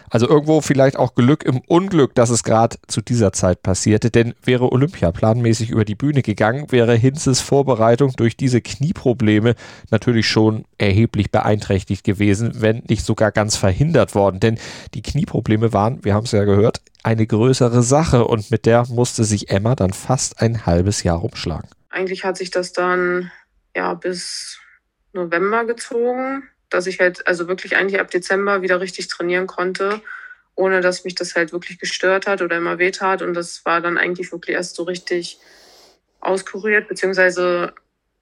Also 0.09 0.27
irgendwo 0.27 0.61
vielleicht 0.61 0.97
auch 0.97 1.13
Glück 1.13 1.43
im 1.43 1.61
Unglück, 1.67 2.15
dass 2.15 2.29
es 2.29 2.43
gerade 2.43 2.77
zu 2.87 3.01
dieser 3.01 3.33
Zeit 3.33 3.61
passierte, 3.61 4.09
denn 4.09 4.33
wäre 4.43 4.71
Olympia 4.71 5.11
planmäßig 5.11 5.69
über 5.69 5.85
die 5.85 5.95
Bühne 5.95 6.23
gegangen, 6.23 6.71
wäre 6.71 6.95
Hinzes 6.95 7.41
Vorbereitung 7.41 8.13
durch 8.15 8.37
diese 8.37 8.61
Knieprobleme 8.61 9.55
natürlich 9.91 10.27
schon 10.27 10.65
erheblich 10.77 11.29
beeinträchtigt 11.29 12.03
gewesen, 12.03 12.53
wenn 12.61 12.83
nicht 12.87 13.05
sogar 13.05 13.31
ganz 13.31 13.55
verhindert 13.55 14.15
worden, 14.15 14.39
denn 14.39 14.57
die 14.93 15.01
Knieprobleme 15.01 15.73
waren, 15.73 16.03
wir 16.03 16.13
haben 16.13 16.23
es 16.23 16.31
ja 16.31 16.45
gehört, 16.45 16.81
eine 17.03 17.27
größere 17.27 17.83
Sache 17.83 18.25
und 18.25 18.49
mit 18.51 18.65
der 18.65 18.85
musste 18.87 19.23
sich 19.23 19.49
Emma 19.49 19.75
dann 19.75 19.93
fast 19.93 20.41
ein 20.41 20.65
halbes 20.65 21.03
Jahr 21.03 21.17
rumschlagen. 21.17 21.69
Eigentlich 21.89 22.23
hat 22.23 22.37
sich 22.37 22.51
das 22.51 22.73
dann 22.73 23.31
ja 23.75 23.93
bis 23.93 24.59
November 25.17 25.65
gezogen, 25.65 26.49
dass 26.69 26.87
ich 26.87 26.99
halt 26.99 27.27
also 27.27 27.47
wirklich 27.47 27.75
eigentlich 27.75 27.99
ab 27.99 28.11
Dezember 28.11 28.61
wieder 28.61 28.79
richtig 28.79 29.07
trainieren 29.07 29.47
konnte, 29.47 30.01
ohne 30.55 30.81
dass 30.81 31.03
mich 31.03 31.15
das 31.15 31.35
halt 31.35 31.51
wirklich 31.51 31.79
gestört 31.79 32.27
hat 32.27 32.41
oder 32.41 32.57
immer 32.57 32.77
weht 32.77 33.01
hat. 33.01 33.21
Und 33.21 33.33
das 33.33 33.65
war 33.65 33.81
dann 33.81 33.97
eigentlich 33.97 34.31
wirklich 34.31 34.55
erst 34.55 34.75
so 34.75 34.83
richtig 34.83 35.39
auskuriert, 36.19 36.87
beziehungsweise 36.87 37.73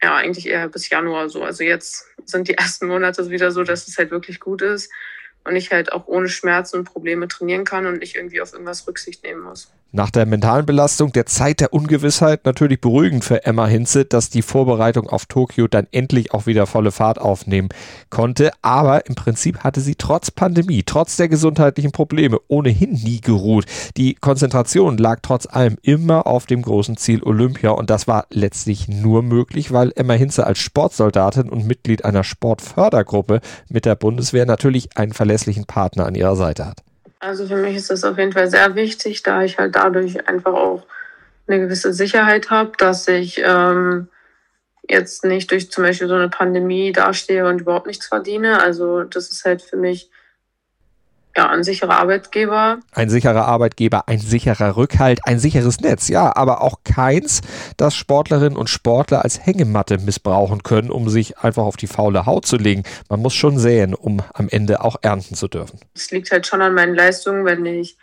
ja, 0.02 0.16
eigentlich 0.16 0.48
eher 0.48 0.68
bis 0.68 0.90
Januar 0.90 1.30
so. 1.30 1.44
Also 1.44 1.64
jetzt 1.64 2.06
sind 2.26 2.48
die 2.48 2.56
ersten 2.56 2.88
Monate 2.88 3.30
wieder 3.30 3.52
so, 3.52 3.64
dass 3.64 3.88
es 3.88 3.98
halt 3.98 4.12
wirklich 4.12 4.40
gut 4.40 4.62
ist 4.62 4.92
und 5.46 5.56
ich 5.56 5.72
halt 5.72 5.94
auch 5.94 6.08
ohne 6.08 6.28
Schmerzen 6.28 6.80
und 6.80 6.84
Probleme 6.86 7.28
trainieren 7.28 7.64
kann 7.64 7.86
und 7.86 8.00
nicht 8.00 8.16
irgendwie 8.16 8.42
auf 8.42 8.54
irgendwas 8.54 8.88
Rücksicht 8.88 9.24
nehmen 9.24 9.42
muss. 9.42 9.72
Nach 9.96 10.12
der 10.12 10.26
mentalen 10.26 10.66
Belastung, 10.66 11.14
der 11.14 11.26
Zeit 11.26 11.62
der 11.62 11.72
Ungewissheit 11.72 12.44
natürlich 12.44 12.82
beruhigend 12.82 13.24
für 13.24 13.46
Emma 13.46 13.66
Hinze, 13.66 14.04
dass 14.04 14.30
die 14.30 14.42
Vorbereitung 14.42 15.08
auf 15.08 15.26
Tokio 15.26 15.70
dann 15.70 15.88
endlich 15.94 16.34
auch 16.34 16.48
wieder 16.48 16.68
volle 16.68 16.92
Fahrt 16.92 17.18
aufnehmen 17.18 17.70
konnte. 18.10 18.52
Aber 18.62 19.06
im 19.06 19.16
Prinzip 19.16 19.60
hatte 19.60 19.80
sie 19.80 19.96
trotz 19.96 20.32
Pandemie, 20.32 20.84
trotz 20.86 21.16
der 21.16 21.30
gesundheitlichen 21.30 21.94
Probleme 21.94 22.40
ohnehin 22.50 22.92
nie 22.92 23.22
geruht. 23.22 23.68
Die 23.96 24.16
Konzentration 24.16 24.98
lag 24.98 25.20
trotz 25.22 25.46
allem 25.46 25.78
immer 25.82 26.28
auf 26.28 26.46
dem 26.46 26.62
großen 26.62 26.98
Ziel 26.98 27.24
Olympia 27.24 27.70
und 27.70 27.90
das 27.90 28.06
war 28.06 28.26
letztlich 28.32 28.90
nur 28.90 29.24
möglich, 29.24 29.72
weil 29.72 29.94
Emma 29.96 30.16
Hinze 30.16 30.46
als 30.46 30.60
Sportsoldatin 30.60 31.48
und 31.48 31.68
Mitglied 31.68 32.04
einer 32.04 32.26
Sportfördergruppe 32.26 33.40
mit 33.70 33.86
der 33.86 33.96
Bundeswehr 33.96 34.46
natürlich 34.46 34.98
einen 34.98 35.14
verlässlichen 35.36 35.66
Partner 35.66 36.06
an 36.06 36.16
ihrer 36.16 36.36
Seite 36.36 36.66
hat. 36.66 36.78
Also 37.20 37.46
für 37.48 37.58
mich 37.58 37.76
ist 37.76 37.90
das 37.90 38.04
auf 38.04 38.18
jeden 38.18 38.32
Fall 38.32 38.50
sehr 38.50 38.76
wichtig, 38.76 39.24
da 39.24 39.44
ich 39.44 39.58
halt 39.58 39.76
dadurch 39.76 40.30
einfach 40.30 40.54
auch 40.54 40.86
eine 41.48 41.60
gewisse 41.60 41.94
Sicherheit 41.94 42.50
habe, 42.50 42.72
dass 42.78 43.08
ich 43.08 43.42
ähm, 43.44 44.08
jetzt 44.88 45.26
nicht 45.26 45.52
durch 45.52 45.70
zum 45.72 45.84
Beispiel 45.84 46.08
so 46.08 46.16
eine 46.16 46.30
Pandemie 46.30 46.92
dastehe 46.92 47.48
und 47.48 47.62
überhaupt 47.62 47.88
nichts 47.88 48.08
verdiene. 48.08 48.62
Also 48.62 49.04
das 49.04 49.30
ist 49.30 49.44
halt 49.44 49.62
für 49.62 49.78
mich 49.78 50.10
ja, 51.38 51.50
ein 51.50 51.64
sicherer 51.64 52.00
Arbeitgeber. 52.00 52.80
Ein 52.94 53.10
sicherer 53.10 53.46
Arbeitgeber, 53.46 54.08
ein 54.08 54.20
sicherer 54.20 54.78
Rückhalt, 54.78 55.20
ein 55.26 55.40
sicheres 55.40 55.82
Netz, 55.82 56.08
ja, 56.08 56.36
aber 56.36 56.62
auch 56.62 56.80
keins, 56.84 57.42
das 57.78 57.96
Sportlerinnen 57.96 58.58
und 58.58 58.70
Sportler 58.70 59.24
als 59.24 59.46
Hängematte 59.46 59.98
missbrauchen 59.98 60.64
können, 60.64 60.92
um 60.92 61.10
sich 61.10 61.38
einfach 61.40 61.64
auf 61.64 61.78
die 61.78 61.88
faule 61.88 62.26
Haut 62.26 62.46
zu 62.46 62.58
legen. 62.58 62.84
Man 63.10 63.22
muss 63.22 63.34
schon 63.34 63.58
säen, 63.58 63.94
um 63.94 64.22
am 64.34 64.48
Ende 64.50 64.82
auch 64.82 64.96
ernten 65.02 65.36
zu 65.36 65.48
dürfen. 65.48 65.80
Es 65.94 66.12
liegt 66.12 66.32
halt 66.32 66.48
schon 66.48 66.62
an 66.62 66.74
meinen 66.74 66.96
Leistungen, 66.96 67.46
wenn 67.46 67.66
ich 67.66 67.98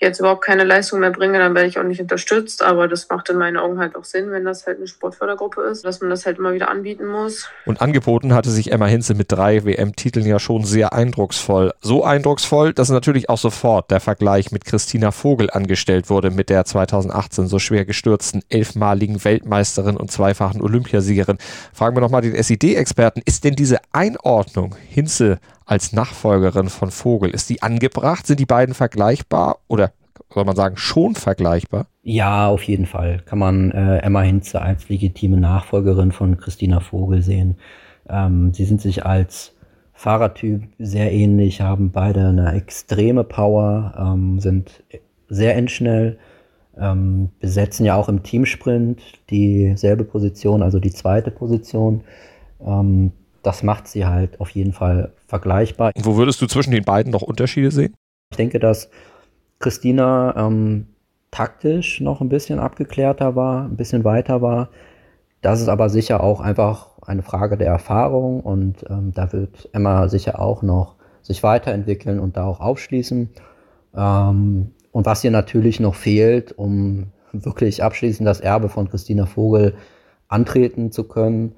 jetzt 0.00 0.20
überhaupt 0.20 0.44
keine 0.44 0.64
Leistung 0.64 1.00
mehr 1.00 1.10
bringe, 1.10 1.38
dann 1.38 1.54
werde 1.54 1.68
ich 1.68 1.78
auch 1.78 1.84
nicht 1.84 2.00
unterstützt. 2.00 2.62
Aber 2.62 2.86
das 2.86 3.08
macht 3.08 3.28
in 3.30 3.36
meinen 3.36 3.56
Augen 3.56 3.78
halt 3.78 3.96
auch 3.96 4.04
Sinn, 4.04 4.30
wenn 4.30 4.44
das 4.44 4.66
halt 4.66 4.78
eine 4.78 4.86
Sportfördergruppe 4.86 5.62
ist, 5.62 5.84
dass 5.84 6.00
man 6.00 6.10
das 6.10 6.24
halt 6.24 6.38
immer 6.38 6.52
wieder 6.54 6.70
anbieten 6.70 7.06
muss. 7.06 7.48
Und 7.66 7.80
angeboten 7.80 8.32
hatte 8.32 8.50
sich 8.50 8.70
Emma 8.70 8.86
Hinze 8.86 9.14
mit 9.14 9.32
drei 9.32 9.64
WM-Titeln 9.64 10.26
ja 10.26 10.38
schon 10.38 10.64
sehr 10.64 10.92
eindrucksvoll. 10.92 11.72
So 11.80 12.04
eindrucksvoll, 12.04 12.72
dass 12.72 12.90
natürlich 12.90 13.28
auch 13.28 13.38
sofort 13.38 13.90
der 13.90 14.00
Vergleich 14.00 14.52
mit 14.52 14.64
Christina 14.64 15.10
Vogel 15.10 15.50
angestellt 15.50 16.10
wurde, 16.10 16.30
mit 16.30 16.48
der 16.48 16.64
2018 16.64 17.48
so 17.48 17.58
schwer 17.58 17.84
gestürzten 17.84 18.42
elfmaligen 18.48 19.24
Weltmeisterin 19.24 19.96
und 19.96 20.12
zweifachen 20.12 20.62
Olympiasiegerin. 20.62 21.38
Fragen 21.72 21.96
wir 21.96 22.00
nochmal 22.00 22.22
den 22.22 22.40
SID-Experten, 22.40 23.22
ist 23.24 23.42
denn 23.44 23.56
diese 23.56 23.78
Einordnung 23.92 24.76
Hinze 24.88 25.38
als 25.68 25.92
Nachfolgerin 25.92 26.68
von 26.68 26.90
Vogel. 26.90 27.30
Ist 27.30 27.50
die 27.50 27.62
angebracht? 27.62 28.26
Sind 28.26 28.40
die 28.40 28.46
beiden 28.46 28.74
vergleichbar 28.74 29.58
oder 29.68 29.92
soll 30.32 30.44
man 30.44 30.56
sagen 30.56 30.76
schon 30.76 31.14
vergleichbar? 31.14 31.86
Ja, 32.02 32.48
auf 32.48 32.62
jeden 32.62 32.86
Fall 32.86 33.20
kann 33.24 33.38
man 33.38 33.70
äh, 33.70 33.98
Emma 33.98 34.22
Hinze 34.22 34.62
als 34.62 34.88
legitime 34.88 35.36
Nachfolgerin 35.36 36.10
von 36.10 36.38
Christina 36.38 36.80
Vogel 36.80 37.22
sehen. 37.22 37.56
Ähm, 38.08 38.54
sie 38.54 38.64
sind 38.64 38.80
sich 38.80 39.04
als 39.04 39.54
Fahrertyp 39.92 40.62
sehr 40.78 41.12
ähnlich, 41.12 41.60
haben 41.60 41.90
beide 41.90 42.28
eine 42.28 42.52
extreme 42.54 43.24
Power, 43.24 43.94
ähm, 43.98 44.40
sind 44.40 44.84
sehr 45.28 45.54
endschnell, 45.54 46.18
ähm, 46.78 47.28
besetzen 47.40 47.84
ja 47.84 47.94
auch 47.94 48.08
im 48.08 48.22
Teamsprint 48.22 49.02
dieselbe 49.28 50.04
Position, 50.04 50.62
also 50.62 50.78
die 50.78 50.92
zweite 50.92 51.30
Position. 51.30 52.04
Das 53.48 53.62
macht 53.62 53.88
sie 53.88 54.04
halt 54.04 54.40
auf 54.42 54.50
jeden 54.50 54.74
Fall 54.74 55.14
vergleichbar. 55.26 55.92
Und 55.96 56.04
wo 56.04 56.16
würdest 56.16 56.42
du 56.42 56.46
zwischen 56.46 56.70
den 56.70 56.84
beiden 56.84 57.10
noch 57.10 57.22
Unterschiede 57.22 57.70
sehen? 57.70 57.94
Ich 58.30 58.36
denke, 58.36 58.58
dass 58.58 58.90
Christina 59.58 60.34
ähm, 60.36 60.88
taktisch 61.30 62.02
noch 62.02 62.20
ein 62.20 62.28
bisschen 62.28 62.58
abgeklärter 62.58 63.36
war, 63.36 63.64
ein 63.64 63.76
bisschen 63.76 64.04
weiter 64.04 64.42
war. 64.42 64.68
Das 65.40 65.62
ist 65.62 65.68
aber 65.68 65.88
sicher 65.88 66.22
auch 66.22 66.42
einfach 66.42 66.98
eine 67.00 67.22
Frage 67.22 67.56
der 67.56 67.68
Erfahrung 67.68 68.40
und 68.40 68.84
ähm, 68.90 69.12
da 69.14 69.32
wird 69.32 69.70
Emma 69.72 70.08
sicher 70.08 70.42
auch 70.42 70.60
noch 70.60 70.96
sich 71.22 71.42
weiterentwickeln 71.42 72.20
und 72.20 72.36
da 72.36 72.44
auch 72.44 72.60
aufschließen. 72.60 73.30
Ähm, 73.96 74.72
und 74.92 75.06
was 75.06 75.24
ihr 75.24 75.30
natürlich 75.30 75.80
noch 75.80 75.94
fehlt, 75.94 76.52
um 76.52 77.12
wirklich 77.32 77.82
abschließend 77.82 78.28
das 78.28 78.40
Erbe 78.40 78.68
von 78.68 78.90
Christina 78.90 79.24
Vogel 79.24 79.74
antreten 80.28 80.92
zu 80.92 81.04
können, 81.04 81.54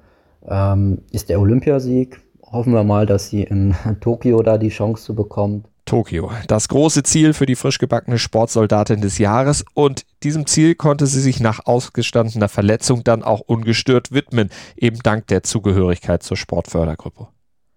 ähm, 0.47 1.03
ist 1.11 1.29
der 1.29 1.39
Olympiasieg. 1.39 2.21
Hoffen 2.43 2.73
wir 2.73 2.83
mal, 2.83 3.05
dass 3.05 3.29
sie 3.29 3.43
in 3.43 3.75
Tokio 4.01 4.41
da 4.41 4.57
die 4.57 4.69
Chance 4.69 5.03
zu 5.03 5.15
bekommt. 5.15 5.67
Tokio, 5.85 6.31
das 6.47 6.69
große 6.69 7.03
Ziel 7.03 7.33
für 7.33 7.45
die 7.45 7.55
frisch 7.55 7.79
gebackene 7.79 8.17
Sportsoldatin 8.17 9.01
des 9.01 9.17
Jahres 9.17 9.65
und 9.73 10.05
diesem 10.23 10.45
Ziel 10.45 10.75
konnte 10.75 11.05
sie 11.07 11.19
sich 11.19 11.39
nach 11.39 11.65
ausgestandener 11.65 12.49
Verletzung 12.49 13.03
dann 13.03 13.23
auch 13.23 13.41
ungestört 13.41 14.11
widmen, 14.11 14.51
eben 14.77 14.99
dank 14.99 15.27
der 15.27 15.43
Zugehörigkeit 15.43 16.23
zur 16.23 16.37
Sportfördergruppe. 16.37 17.27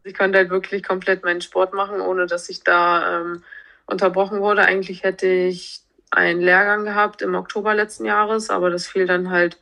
Ich 0.05 0.15
konnte 0.15 0.39
halt 0.39 0.51
wirklich 0.51 0.83
komplett 0.83 1.25
meinen 1.25 1.41
Sport 1.41 1.73
machen, 1.73 2.01
ohne 2.01 2.27
dass 2.27 2.51
ich 2.51 2.63
da 2.63 3.21
ähm, 3.21 3.43
unterbrochen 3.87 4.41
wurde. 4.41 4.63
Eigentlich 4.63 5.03
hätte 5.03 5.27
ich 5.27 5.81
einen 6.11 6.41
Lehrgang 6.41 6.85
gehabt 6.85 7.23
im 7.23 7.35
Oktober 7.35 7.75
letzten 7.75 8.05
Jahres, 8.05 8.51
aber 8.51 8.71
das 8.71 8.87
fiel 8.87 9.07
dann 9.07 9.31
halt 9.31 9.59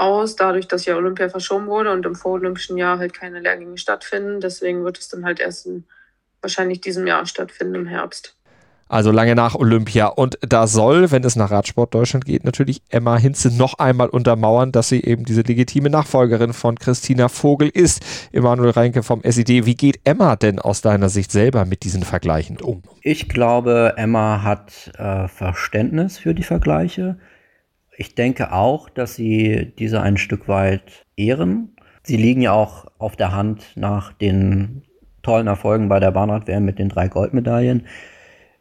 aus, 0.00 0.36
dadurch, 0.36 0.68
dass 0.68 0.84
ja 0.86 0.96
Olympia 0.96 1.28
verschoben 1.28 1.66
wurde 1.66 1.92
und 1.92 2.06
im 2.06 2.14
vorolympischen 2.14 2.76
Jahr 2.76 2.98
halt 2.98 3.14
keine 3.14 3.40
Lehrgänge 3.40 3.78
stattfinden. 3.78 4.40
Deswegen 4.40 4.84
wird 4.84 4.98
es 4.98 5.08
dann 5.08 5.24
halt 5.24 5.40
erst 5.40 5.66
in 5.66 5.84
wahrscheinlich 6.40 6.80
diesem 6.80 7.06
Jahr 7.06 7.26
stattfinden 7.26 7.74
im 7.74 7.86
Herbst. 7.86 8.34
Also 8.90 9.12
lange 9.12 9.36
nach 9.36 9.54
Olympia. 9.54 10.06
Und 10.06 10.36
da 10.40 10.66
soll, 10.66 11.12
wenn 11.12 11.22
es 11.22 11.36
nach 11.36 11.52
Radsport 11.52 11.94
Deutschland 11.94 12.24
geht, 12.24 12.42
natürlich 12.42 12.82
Emma 12.88 13.16
Hinze 13.18 13.56
noch 13.56 13.74
einmal 13.74 14.08
untermauern, 14.08 14.72
dass 14.72 14.88
sie 14.88 15.04
eben 15.04 15.24
diese 15.24 15.42
legitime 15.42 15.90
Nachfolgerin 15.90 16.52
von 16.52 16.76
Christina 16.76 17.28
Vogel 17.28 17.68
ist. 17.68 18.04
Emanuel 18.32 18.70
Reinke 18.70 19.04
vom 19.04 19.22
SED. 19.22 19.64
Wie 19.64 19.76
geht 19.76 20.00
Emma 20.02 20.34
denn 20.34 20.58
aus 20.58 20.80
deiner 20.80 21.08
Sicht 21.08 21.30
selber 21.30 21.66
mit 21.66 21.84
diesen 21.84 22.02
Vergleichen 22.02 22.60
um? 22.60 22.82
Ich 23.02 23.28
glaube, 23.28 23.94
Emma 23.96 24.42
hat 24.42 24.90
äh, 24.98 25.28
Verständnis 25.28 26.18
für 26.18 26.34
die 26.34 26.42
Vergleiche. 26.42 27.16
Ich 28.00 28.14
denke 28.14 28.52
auch, 28.54 28.88
dass 28.88 29.14
sie 29.14 29.74
diese 29.78 30.00
ein 30.00 30.16
Stück 30.16 30.48
weit 30.48 31.04
ehren. 31.18 31.76
Sie 32.02 32.16
liegen 32.16 32.40
ja 32.40 32.52
auch 32.52 32.86
auf 32.96 33.14
der 33.14 33.32
Hand 33.32 33.72
nach 33.74 34.14
den 34.14 34.84
tollen 35.20 35.46
Erfolgen 35.46 35.90
bei 35.90 36.00
der 36.00 36.10
Bahnrad-WM 36.10 36.64
mit 36.64 36.78
den 36.78 36.88
drei 36.88 37.08
Goldmedaillen. 37.08 37.86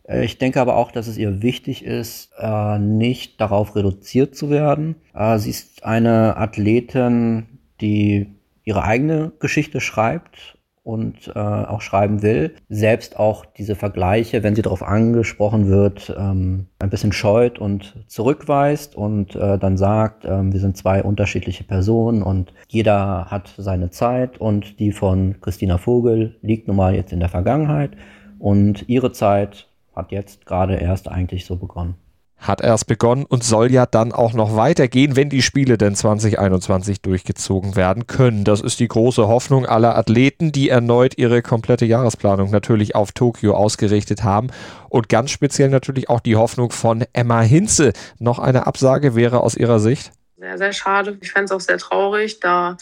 Äh, 0.03 0.25
ich 0.25 0.39
denke 0.39 0.59
aber 0.59 0.75
auch, 0.75 0.91
dass 0.91 1.07
es 1.07 1.17
ihr 1.17 1.41
wichtig 1.41 1.85
ist, 1.85 2.33
äh, 2.37 2.79
nicht 2.79 3.39
darauf 3.39 3.77
reduziert 3.77 4.35
zu 4.35 4.49
werden. 4.49 4.95
Äh, 5.13 5.37
sie 5.37 5.51
ist 5.51 5.85
eine 5.85 6.35
Athletin, 6.35 7.45
die 7.79 8.35
ihre 8.65 8.83
eigene 8.83 9.31
Geschichte 9.39 9.79
schreibt 9.79 10.58
und 10.89 11.31
äh, 11.35 11.39
auch 11.39 11.81
schreiben 11.81 12.23
will, 12.23 12.55
selbst 12.67 13.19
auch 13.19 13.45
diese 13.45 13.75
Vergleiche, 13.75 14.41
wenn 14.41 14.55
sie 14.55 14.63
darauf 14.63 14.81
angesprochen 14.81 15.67
wird, 15.67 16.11
ähm, 16.17 16.65
ein 16.79 16.89
bisschen 16.89 17.11
scheut 17.11 17.59
und 17.59 18.03
zurückweist 18.07 18.95
und 18.95 19.35
äh, 19.35 19.59
dann 19.59 19.77
sagt, 19.77 20.25
äh, 20.25 20.51
wir 20.51 20.59
sind 20.59 20.77
zwei 20.77 21.03
unterschiedliche 21.03 21.63
Personen 21.63 22.23
und 22.23 22.53
jeder 22.67 23.25
hat 23.29 23.53
seine 23.57 23.91
Zeit 23.91 24.39
und 24.39 24.79
die 24.79 24.91
von 24.91 25.39
Christina 25.41 25.77
Vogel 25.77 26.37
liegt 26.41 26.67
nun 26.67 26.77
mal 26.77 26.95
jetzt 26.95 27.13
in 27.13 27.19
der 27.19 27.29
Vergangenheit 27.29 27.91
und 28.39 28.89
ihre 28.89 29.11
Zeit 29.11 29.67
hat 29.95 30.11
jetzt 30.11 30.47
gerade 30.47 30.75
erst 30.75 31.07
eigentlich 31.07 31.45
so 31.45 31.55
begonnen 31.55 31.95
hat 32.39 32.61
erst 32.61 32.87
begonnen 32.87 33.25
und 33.25 33.43
soll 33.43 33.71
ja 33.71 33.85
dann 33.85 34.11
auch 34.11 34.33
noch 34.33 34.55
weitergehen, 34.55 35.15
wenn 35.15 35.29
die 35.29 35.41
Spiele 35.41 35.77
denn 35.77 35.95
2021 35.95 37.01
durchgezogen 37.01 37.75
werden 37.75 38.07
können. 38.07 38.45
Das 38.45 38.61
ist 38.61 38.79
die 38.79 38.87
große 38.87 39.27
Hoffnung 39.27 39.65
aller 39.65 39.97
Athleten, 39.97 40.51
die 40.51 40.69
erneut 40.69 41.17
ihre 41.17 41.41
komplette 41.41 41.85
Jahresplanung 41.85 42.49
natürlich 42.49 42.95
auf 42.95 43.11
Tokio 43.11 43.55
ausgerichtet 43.55 44.23
haben. 44.23 44.47
Und 44.87 45.09
ganz 45.09 45.31
speziell 45.31 45.69
natürlich 45.69 46.09
auch 46.09 46.21
die 46.21 46.37
Hoffnung 46.37 46.71
von 46.71 47.05
Emma 47.13 47.41
Hinze. 47.41 47.93
Noch 48.19 48.39
eine 48.39 48.65
Absage 48.67 49.15
wäre 49.15 49.41
aus 49.41 49.55
ihrer 49.55 49.79
Sicht? 49.79 50.11
Sehr, 50.37 50.57
sehr 50.57 50.73
schade. 50.73 51.17
Ich 51.21 51.31
fände 51.31 51.45
es 51.45 51.51
auch 51.51 51.59
sehr 51.59 51.77
traurig, 51.77 52.39
da 52.39 52.77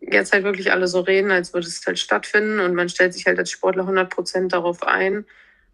jetzt 0.00 0.32
halt 0.32 0.42
wirklich 0.42 0.72
alle 0.72 0.88
so 0.88 1.00
reden, 1.00 1.30
als 1.30 1.54
würde 1.54 1.68
es 1.68 1.86
halt 1.86 1.98
stattfinden 1.98 2.58
und 2.58 2.74
man 2.74 2.88
stellt 2.88 3.14
sich 3.14 3.26
halt 3.26 3.38
als 3.38 3.50
Sportler 3.50 3.82
100 3.82 4.10
Prozent 4.10 4.52
darauf 4.52 4.82
ein, 4.82 5.24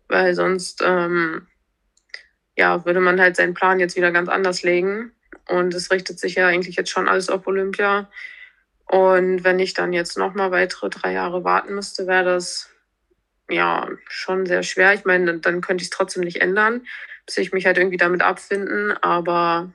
weil 0.08 0.34
sonst 0.34 0.82
ähm, 0.84 1.46
ja, 2.58 2.84
würde 2.84 3.00
man 3.00 3.20
halt 3.20 3.36
seinen 3.36 3.54
Plan 3.54 3.78
jetzt 3.78 3.96
wieder 3.96 4.10
ganz 4.10 4.28
anders 4.28 4.64
legen. 4.64 5.12
Und 5.46 5.72
es 5.74 5.92
richtet 5.92 6.18
sich 6.18 6.34
ja 6.34 6.48
eigentlich 6.48 6.74
jetzt 6.76 6.90
schon 6.90 7.08
alles 7.08 7.30
auf 7.30 7.46
Olympia. 7.46 8.10
Und 8.86 9.44
wenn 9.44 9.60
ich 9.60 9.74
dann 9.74 9.92
jetzt 9.92 10.18
nochmal 10.18 10.50
weitere 10.50 10.90
drei 10.90 11.12
Jahre 11.12 11.44
warten 11.44 11.74
müsste, 11.74 12.08
wäre 12.08 12.24
das 12.24 12.68
ja 13.48 13.88
schon 14.08 14.44
sehr 14.44 14.64
schwer. 14.64 14.92
Ich 14.92 15.04
meine, 15.04 15.38
dann 15.38 15.60
könnte 15.60 15.82
ich 15.82 15.90
es 15.90 15.96
trotzdem 15.96 16.24
nicht 16.24 16.40
ändern, 16.40 16.84
bis 17.26 17.38
ich 17.38 17.52
mich 17.52 17.64
halt 17.64 17.78
irgendwie 17.78 17.96
damit 17.96 18.22
abfinden. 18.22 18.92
Aber 19.02 19.70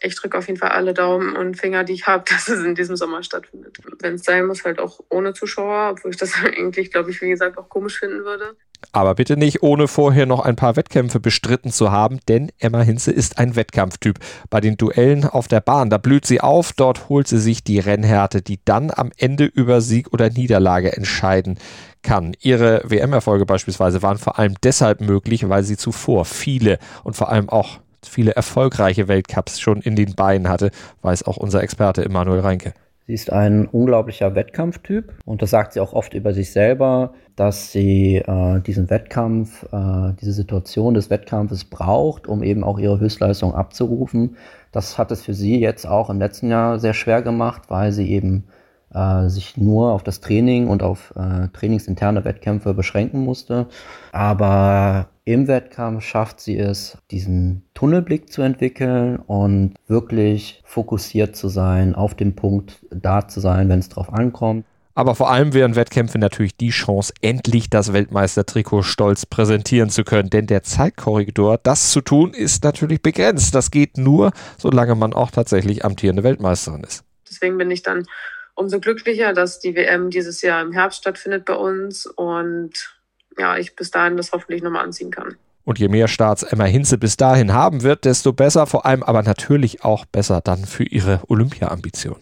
ich 0.00 0.14
drücke 0.14 0.38
auf 0.38 0.46
jeden 0.46 0.58
Fall 0.58 0.70
alle 0.70 0.94
Daumen 0.94 1.36
und 1.36 1.56
Finger, 1.56 1.84
die 1.84 1.94
ich 1.94 2.06
habe, 2.06 2.24
dass 2.30 2.48
es 2.48 2.64
in 2.64 2.74
diesem 2.74 2.96
Sommer 2.96 3.22
stattfindet. 3.22 3.78
Wenn 4.00 4.14
es 4.14 4.24
sein 4.24 4.46
muss, 4.46 4.64
halt 4.64 4.78
auch 4.78 5.00
ohne 5.08 5.32
Zuschauer, 5.34 5.90
obwohl 5.92 6.10
ich 6.10 6.16
das 6.16 6.32
eigentlich, 6.44 6.90
glaube 6.90 7.10
ich, 7.10 7.20
wie 7.20 7.30
gesagt, 7.30 7.58
auch 7.58 7.68
komisch 7.68 7.98
finden 7.98 8.24
würde. 8.24 8.56
Aber 8.92 9.16
bitte 9.16 9.36
nicht, 9.36 9.64
ohne 9.64 9.88
vorher 9.88 10.24
noch 10.24 10.44
ein 10.44 10.54
paar 10.54 10.76
Wettkämpfe 10.76 11.18
bestritten 11.18 11.72
zu 11.72 11.90
haben, 11.90 12.20
denn 12.28 12.52
Emma 12.60 12.80
Hinze 12.80 13.10
ist 13.10 13.38
ein 13.38 13.56
Wettkampftyp. 13.56 14.20
Bei 14.50 14.60
den 14.60 14.76
Duellen 14.76 15.24
auf 15.24 15.48
der 15.48 15.60
Bahn, 15.60 15.90
da 15.90 15.98
blüht 15.98 16.26
sie 16.26 16.40
auf, 16.40 16.72
dort 16.72 17.08
holt 17.08 17.26
sie 17.26 17.40
sich 17.40 17.64
die 17.64 17.80
Rennhärte, 17.80 18.40
die 18.40 18.60
dann 18.64 18.92
am 18.94 19.10
Ende 19.16 19.46
über 19.46 19.80
Sieg 19.80 20.12
oder 20.12 20.30
Niederlage 20.30 20.96
entscheiden 20.96 21.58
kann. 22.02 22.34
Ihre 22.40 22.82
WM-Erfolge 22.84 23.46
beispielsweise 23.46 24.02
waren 24.02 24.18
vor 24.18 24.38
allem 24.38 24.54
deshalb 24.62 25.00
möglich, 25.00 25.48
weil 25.48 25.64
sie 25.64 25.76
zuvor 25.76 26.24
viele 26.24 26.78
und 27.02 27.16
vor 27.16 27.30
allem 27.30 27.48
auch 27.48 27.80
viele 28.02 28.32
erfolgreiche 28.32 29.08
Weltcups 29.08 29.60
schon 29.60 29.80
in 29.80 29.96
den 29.96 30.14
Beinen 30.14 30.48
hatte, 30.48 30.70
weiß 31.02 31.24
auch 31.24 31.36
unser 31.36 31.62
Experte 31.62 32.04
Emanuel 32.04 32.40
Reinke. 32.40 32.74
Sie 33.08 33.14
ist 33.14 33.32
ein 33.32 33.66
unglaublicher 33.66 34.34
Wettkampftyp 34.34 35.14
und 35.24 35.40
das 35.40 35.48
sagt 35.48 35.72
sie 35.72 35.80
auch 35.80 35.94
oft 35.94 36.12
über 36.12 36.34
sich 36.34 36.52
selber, 36.52 37.14
dass 37.36 37.72
sie 37.72 38.16
äh, 38.16 38.60
diesen 38.60 38.90
Wettkampf, 38.90 39.62
äh, 39.72 40.12
diese 40.20 40.32
Situation 40.32 40.92
des 40.92 41.08
Wettkampfes 41.08 41.64
braucht, 41.64 42.26
um 42.26 42.42
eben 42.42 42.62
auch 42.62 42.78
ihre 42.78 43.00
Höchstleistung 43.00 43.54
abzurufen. 43.54 44.36
Das 44.72 44.98
hat 44.98 45.10
es 45.10 45.22
für 45.22 45.32
sie 45.32 45.58
jetzt 45.58 45.86
auch 45.86 46.10
im 46.10 46.18
letzten 46.18 46.50
Jahr 46.50 46.78
sehr 46.78 46.92
schwer 46.92 47.22
gemacht, 47.22 47.62
weil 47.68 47.92
sie 47.92 48.10
eben 48.10 48.44
äh, 48.92 49.28
sich 49.28 49.56
nur 49.56 49.92
auf 49.92 50.02
das 50.02 50.20
Training 50.20 50.68
und 50.68 50.82
auf 50.82 51.14
äh, 51.16 51.48
trainingsinterne 51.48 52.26
Wettkämpfe 52.26 52.74
beschränken 52.74 53.24
musste. 53.24 53.68
Aber 54.12 55.08
im 55.32 55.46
Wettkampf 55.46 56.04
schafft 56.04 56.40
sie 56.40 56.58
es, 56.58 56.96
diesen 57.10 57.68
Tunnelblick 57.74 58.32
zu 58.32 58.40
entwickeln 58.40 59.16
und 59.16 59.74
wirklich 59.86 60.62
fokussiert 60.64 61.36
zu 61.36 61.48
sein, 61.48 61.94
auf 61.94 62.14
dem 62.14 62.34
Punkt 62.34 62.86
da 62.90 63.28
zu 63.28 63.40
sein, 63.40 63.68
wenn 63.68 63.78
es 63.78 63.90
drauf 63.90 64.10
ankommt. 64.12 64.64
Aber 64.94 65.14
vor 65.14 65.30
allem 65.30 65.52
wären 65.52 65.76
Wettkämpfe 65.76 66.18
natürlich 66.18 66.56
die 66.56 66.70
Chance, 66.70 67.12
endlich 67.20 67.70
das 67.70 67.92
Weltmeistertrikot 67.92 68.82
stolz 68.82 69.26
präsentieren 69.26 69.90
zu 69.90 70.02
können. 70.02 70.30
Denn 70.30 70.46
der 70.46 70.62
Zeitkorridor, 70.62 71.58
das 71.58 71.92
zu 71.92 72.00
tun, 72.00 72.32
ist 72.32 72.64
natürlich 72.64 73.00
begrenzt. 73.02 73.54
Das 73.54 73.70
geht 73.70 73.96
nur, 73.96 74.32
solange 74.56 74.94
man 74.94 75.12
auch 75.12 75.30
tatsächlich 75.30 75.84
amtierende 75.84 76.24
Weltmeisterin 76.24 76.82
ist. 76.82 77.04
Deswegen 77.30 77.58
bin 77.58 77.70
ich 77.70 77.82
dann 77.82 78.06
umso 78.54 78.80
glücklicher, 78.80 79.34
dass 79.34 79.60
die 79.60 79.76
WM 79.76 80.10
dieses 80.10 80.42
Jahr 80.42 80.62
im 80.62 80.72
Herbst 80.72 80.98
stattfindet 80.98 81.44
bei 81.44 81.54
uns 81.54 82.06
und 82.06 82.97
ja, 83.38 83.56
ich 83.56 83.76
bis 83.76 83.90
dahin 83.90 84.16
das 84.16 84.32
hoffentlich 84.32 84.62
nochmal 84.62 84.84
anziehen 84.84 85.10
kann. 85.10 85.36
Und 85.64 85.78
je 85.78 85.88
mehr 85.88 86.08
Starts 86.08 86.42
Emma 86.42 86.64
Hinze 86.64 86.96
bis 86.96 87.16
dahin 87.16 87.52
haben 87.52 87.82
wird, 87.82 88.04
desto 88.04 88.32
besser, 88.32 88.66
vor 88.66 88.86
allem 88.86 89.02
aber 89.02 89.22
natürlich 89.22 89.84
auch 89.84 90.06
besser 90.06 90.40
dann 90.40 90.64
für 90.64 90.84
ihre 90.84 91.20
Olympia-Ambition. 91.28 92.16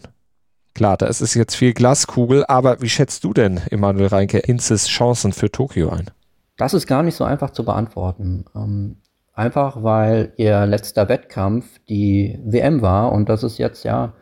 Klar, 0.73 0.97
da 0.97 1.07
ist 1.07 1.21
es 1.21 1.33
jetzt 1.33 1.55
viel 1.55 1.73
Glaskugel, 1.73 2.45
aber 2.45 2.81
wie 2.81 2.89
schätzt 2.89 3.23
du 3.23 3.33
denn, 3.33 3.61
Emanuel 3.71 4.07
Reinke, 4.07 4.41
Hinzes 4.45 4.87
Chancen 4.87 5.33
für 5.33 5.51
Tokio 5.51 5.89
ein? 5.89 6.11
Das 6.57 6.73
ist 6.73 6.87
gar 6.87 7.03
nicht 7.03 7.15
so 7.15 7.23
einfach 7.23 7.51
zu 7.51 7.63
beantworten. 7.63 8.45
Ähm, 8.55 8.97
einfach 9.33 9.81
weil 9.81 10.33
ihr 10.37 10.65
letzter 10.65 11.07
Wettkampf 11.07 11.65
die 11.87 12.39
WM 12.43 12.81
war 12.81 13.11
und 13.11 13.29
das 13.29 13.43
ist 13.43 13.57
jetzt 13.59 13.85
ja 13.85 14.13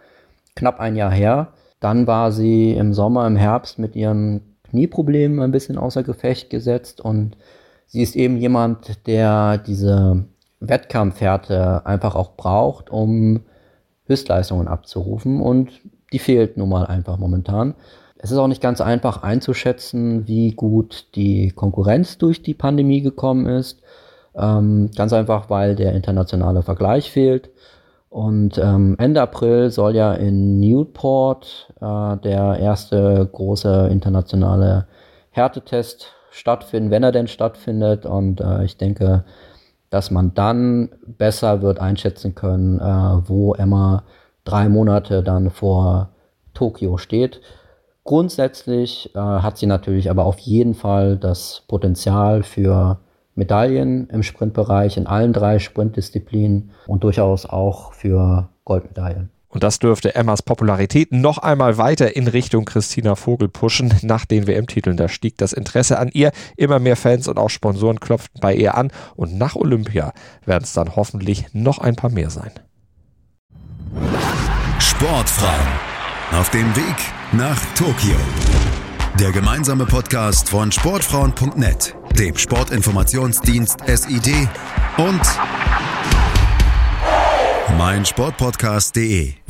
knapp 0.55 0.79
ein 0.79 0.95
Jahr 0.95 1.11
her. 1.11 1.53
Dann 1.79 2.07
war 2.07 2.31
sie 2.31 2.73
im 2.73 2.93
Sommer, 2.93 3.25
im 3.27 3.35
Herbst 3.35 3.79
mit 3.79 3.95
ihren 3.95 4.54
Knieproblemen 4.69 5.39
ein 5.39 5.51
bisschen 5.51 5.77
außer 5.77 6.03
Gefecht 6.03 6.49
gesetzt 6.49 7.01
und 7.01 7.37
sie 7.85 8.01
ist 8.01 8.15
eben 8.15 8.37
jemand, 8.37 9.07
der 9.07 9.57
diese 9.57 10.25
Wettkampfhärte 10.59 11.85
einfach 11.85 12.15
auch 12.15 12.35
braucht, 12.35 12.89
um 12.89 13.41
Höchstleistungen 14.07 14.67
abzurufen 14.67 15.41
und 15.41 15.71
die 16.13 16.19
fehlt 16.19 16.57
nun 16.57 16.69
mal 16.69 16.85
einfach 16.85 17.17
momentan. 17.17 17.75
Es 18.17 18.31
ist 18.31 18.37
auch 18.37 18.47
nicht 18.47 18.61
ganz 18.61 18.81
einfach 18.81 19.23
einzuschätzen, 19.23 20.27
wie 20.27 20.51
gut 20.51 21.07
die 21.15 21.51
Konkurrenz 21.51 22.17
durch 22.17 22.41
die 22.41 22.53
Pandemie 22.53 23.01
gekommen 23.01 23.45
ist. 23.45 23.81
Ähm, 24.35 24.89
ganz 24.95 25.13
einfach, 25.13 25.49
weil 25.49 25.75
der 25.75 25.93
internationale 25.93 26.61
Vergleich 26.61 27.11
fehlt. 27.11 27.49
Und 28.15 28.57
ähm, 28.59 28.95
Ende 28.97 29.21
April 29.21 29.71
soll 29.71 29.93
ja 29.93 30.13
in 30.13 30.61
Newport 30.61 31.69
äh, 31.81 32.15
der 32.23 32.57
erste 32.59 33.29
große 33.29 33.89
internationale 33.91 34.87
Härtetest 35.31 36.13
stattfinden, 36.31 36.91
wenn 36.91 37.03
er 37.03 37.11
denn 37.11 37.27
stattfindet. 37.27 38.05
Und 38.05 38.39
äh, 38.39 38.63
ich 38.63 38.77
denke, 38.77 39.25
dass 39.89 40.11
man 40.11 40.33
dann 40.33 40.91
besser 41.05 41.61
wird 41.61 41.81
einschätzen 41.81 42.35
können, 42.35 42.79
äh, 42.79 43.27
wo 43.27 43.53
Emma 43.53 44.03
drei 44.45 44.69
Monate 44.69 45.21
dann 45.21 45.49
vor 45.49 46.11
Tokio 46.53 46.95
steht. 46.95 47.41
Grundsätzlich 48.05 49.13
äh, 49.13 49.19
hat 49.19 49.57
sie 49.57 49.65
natürlich 49.65 50.09
aber 50.09 50.23
auf 50.23 50.39
jeden 50.39 50.73
Fall 50.73 51.17
das 51.17 51.63
Potenzial 51.67 52.43
für 52.43 52.97
Medaillen 53.35 54.09
im 54.09 54.23
Sprintbereich 54.23 54.97
in 54.97 55.07
allen 55.07 55.33
drei 55.33 55.59
Sprintdisziplinen 55.59 56.71
und 56.87 57.03
durchaus 57.03 57.45
auch 57.45 57.93
für 57.93 58.49
Goldmedaillen. 58.63 59.29
Und 59.55 59.63
das 59.63 59.79
dürfte 59.79 60.15
Emmas 60.15 60.41
Popularität 60.41 61.13
noch 61.13 61.37
einmal 61.37 61.77
weiter 61.77 62.17
in 62.17 62.27
Richtung 62.27 62.65
Christina 62.65 63.15
Vogel 63.15 63.47
pushen 63.47 63.93
nach 64.01 64.25
den 64.25 64.47
WM-Titeln. 64.47 64.97
Da 64.97 65.07
stieg 65.07 65.37
das 65.37 65.53
Interesse 65.53 65.97
an 65.97 66.09
ihr. 66.11 66.33
Immer 66.57 66.79
mehr 66.79 66.97
Fans 66.97 67.29
und 67.29 67.37
auch 67.37 67.49
Sponsoren 67.49 68.01
klopften 68.01 68.41
bei 68.41 68.53
ihr 68.53 68.75
an. 68.75 68.91
Und 69.15 69.37
nach 69.37 69.55
Olympia 69.55 70.11
werden 70.45 70.65
es 70.65 70.73
dann 70.73 70.97
hoffentlich 70.97 71.45
noch 71.53 71.79
ein 71.79 71.95
paar 71.95 72.09
mehr 72.09 72.29
sein. 72.29 72.51
Sportfrauen 74.79 75.67
auf 76.33 76.49
dem 76.49 76.75
Weg 76.75 76.97
nach 77.31 77.59
Tokio. 77.75 78.17
Der 79.19 79.31
gemeinsame 79.31 79.85
Podcast 79.85 80.49
von 80.49 80.73
Sportfrauen.net, 80.73 81.95
dem 82.19 82.37
Sportinformationsdienst 82.37 83.79
SID 83.87 84.49
und 84.97 85.21
meinsportpodcast.de. 87.77 89.44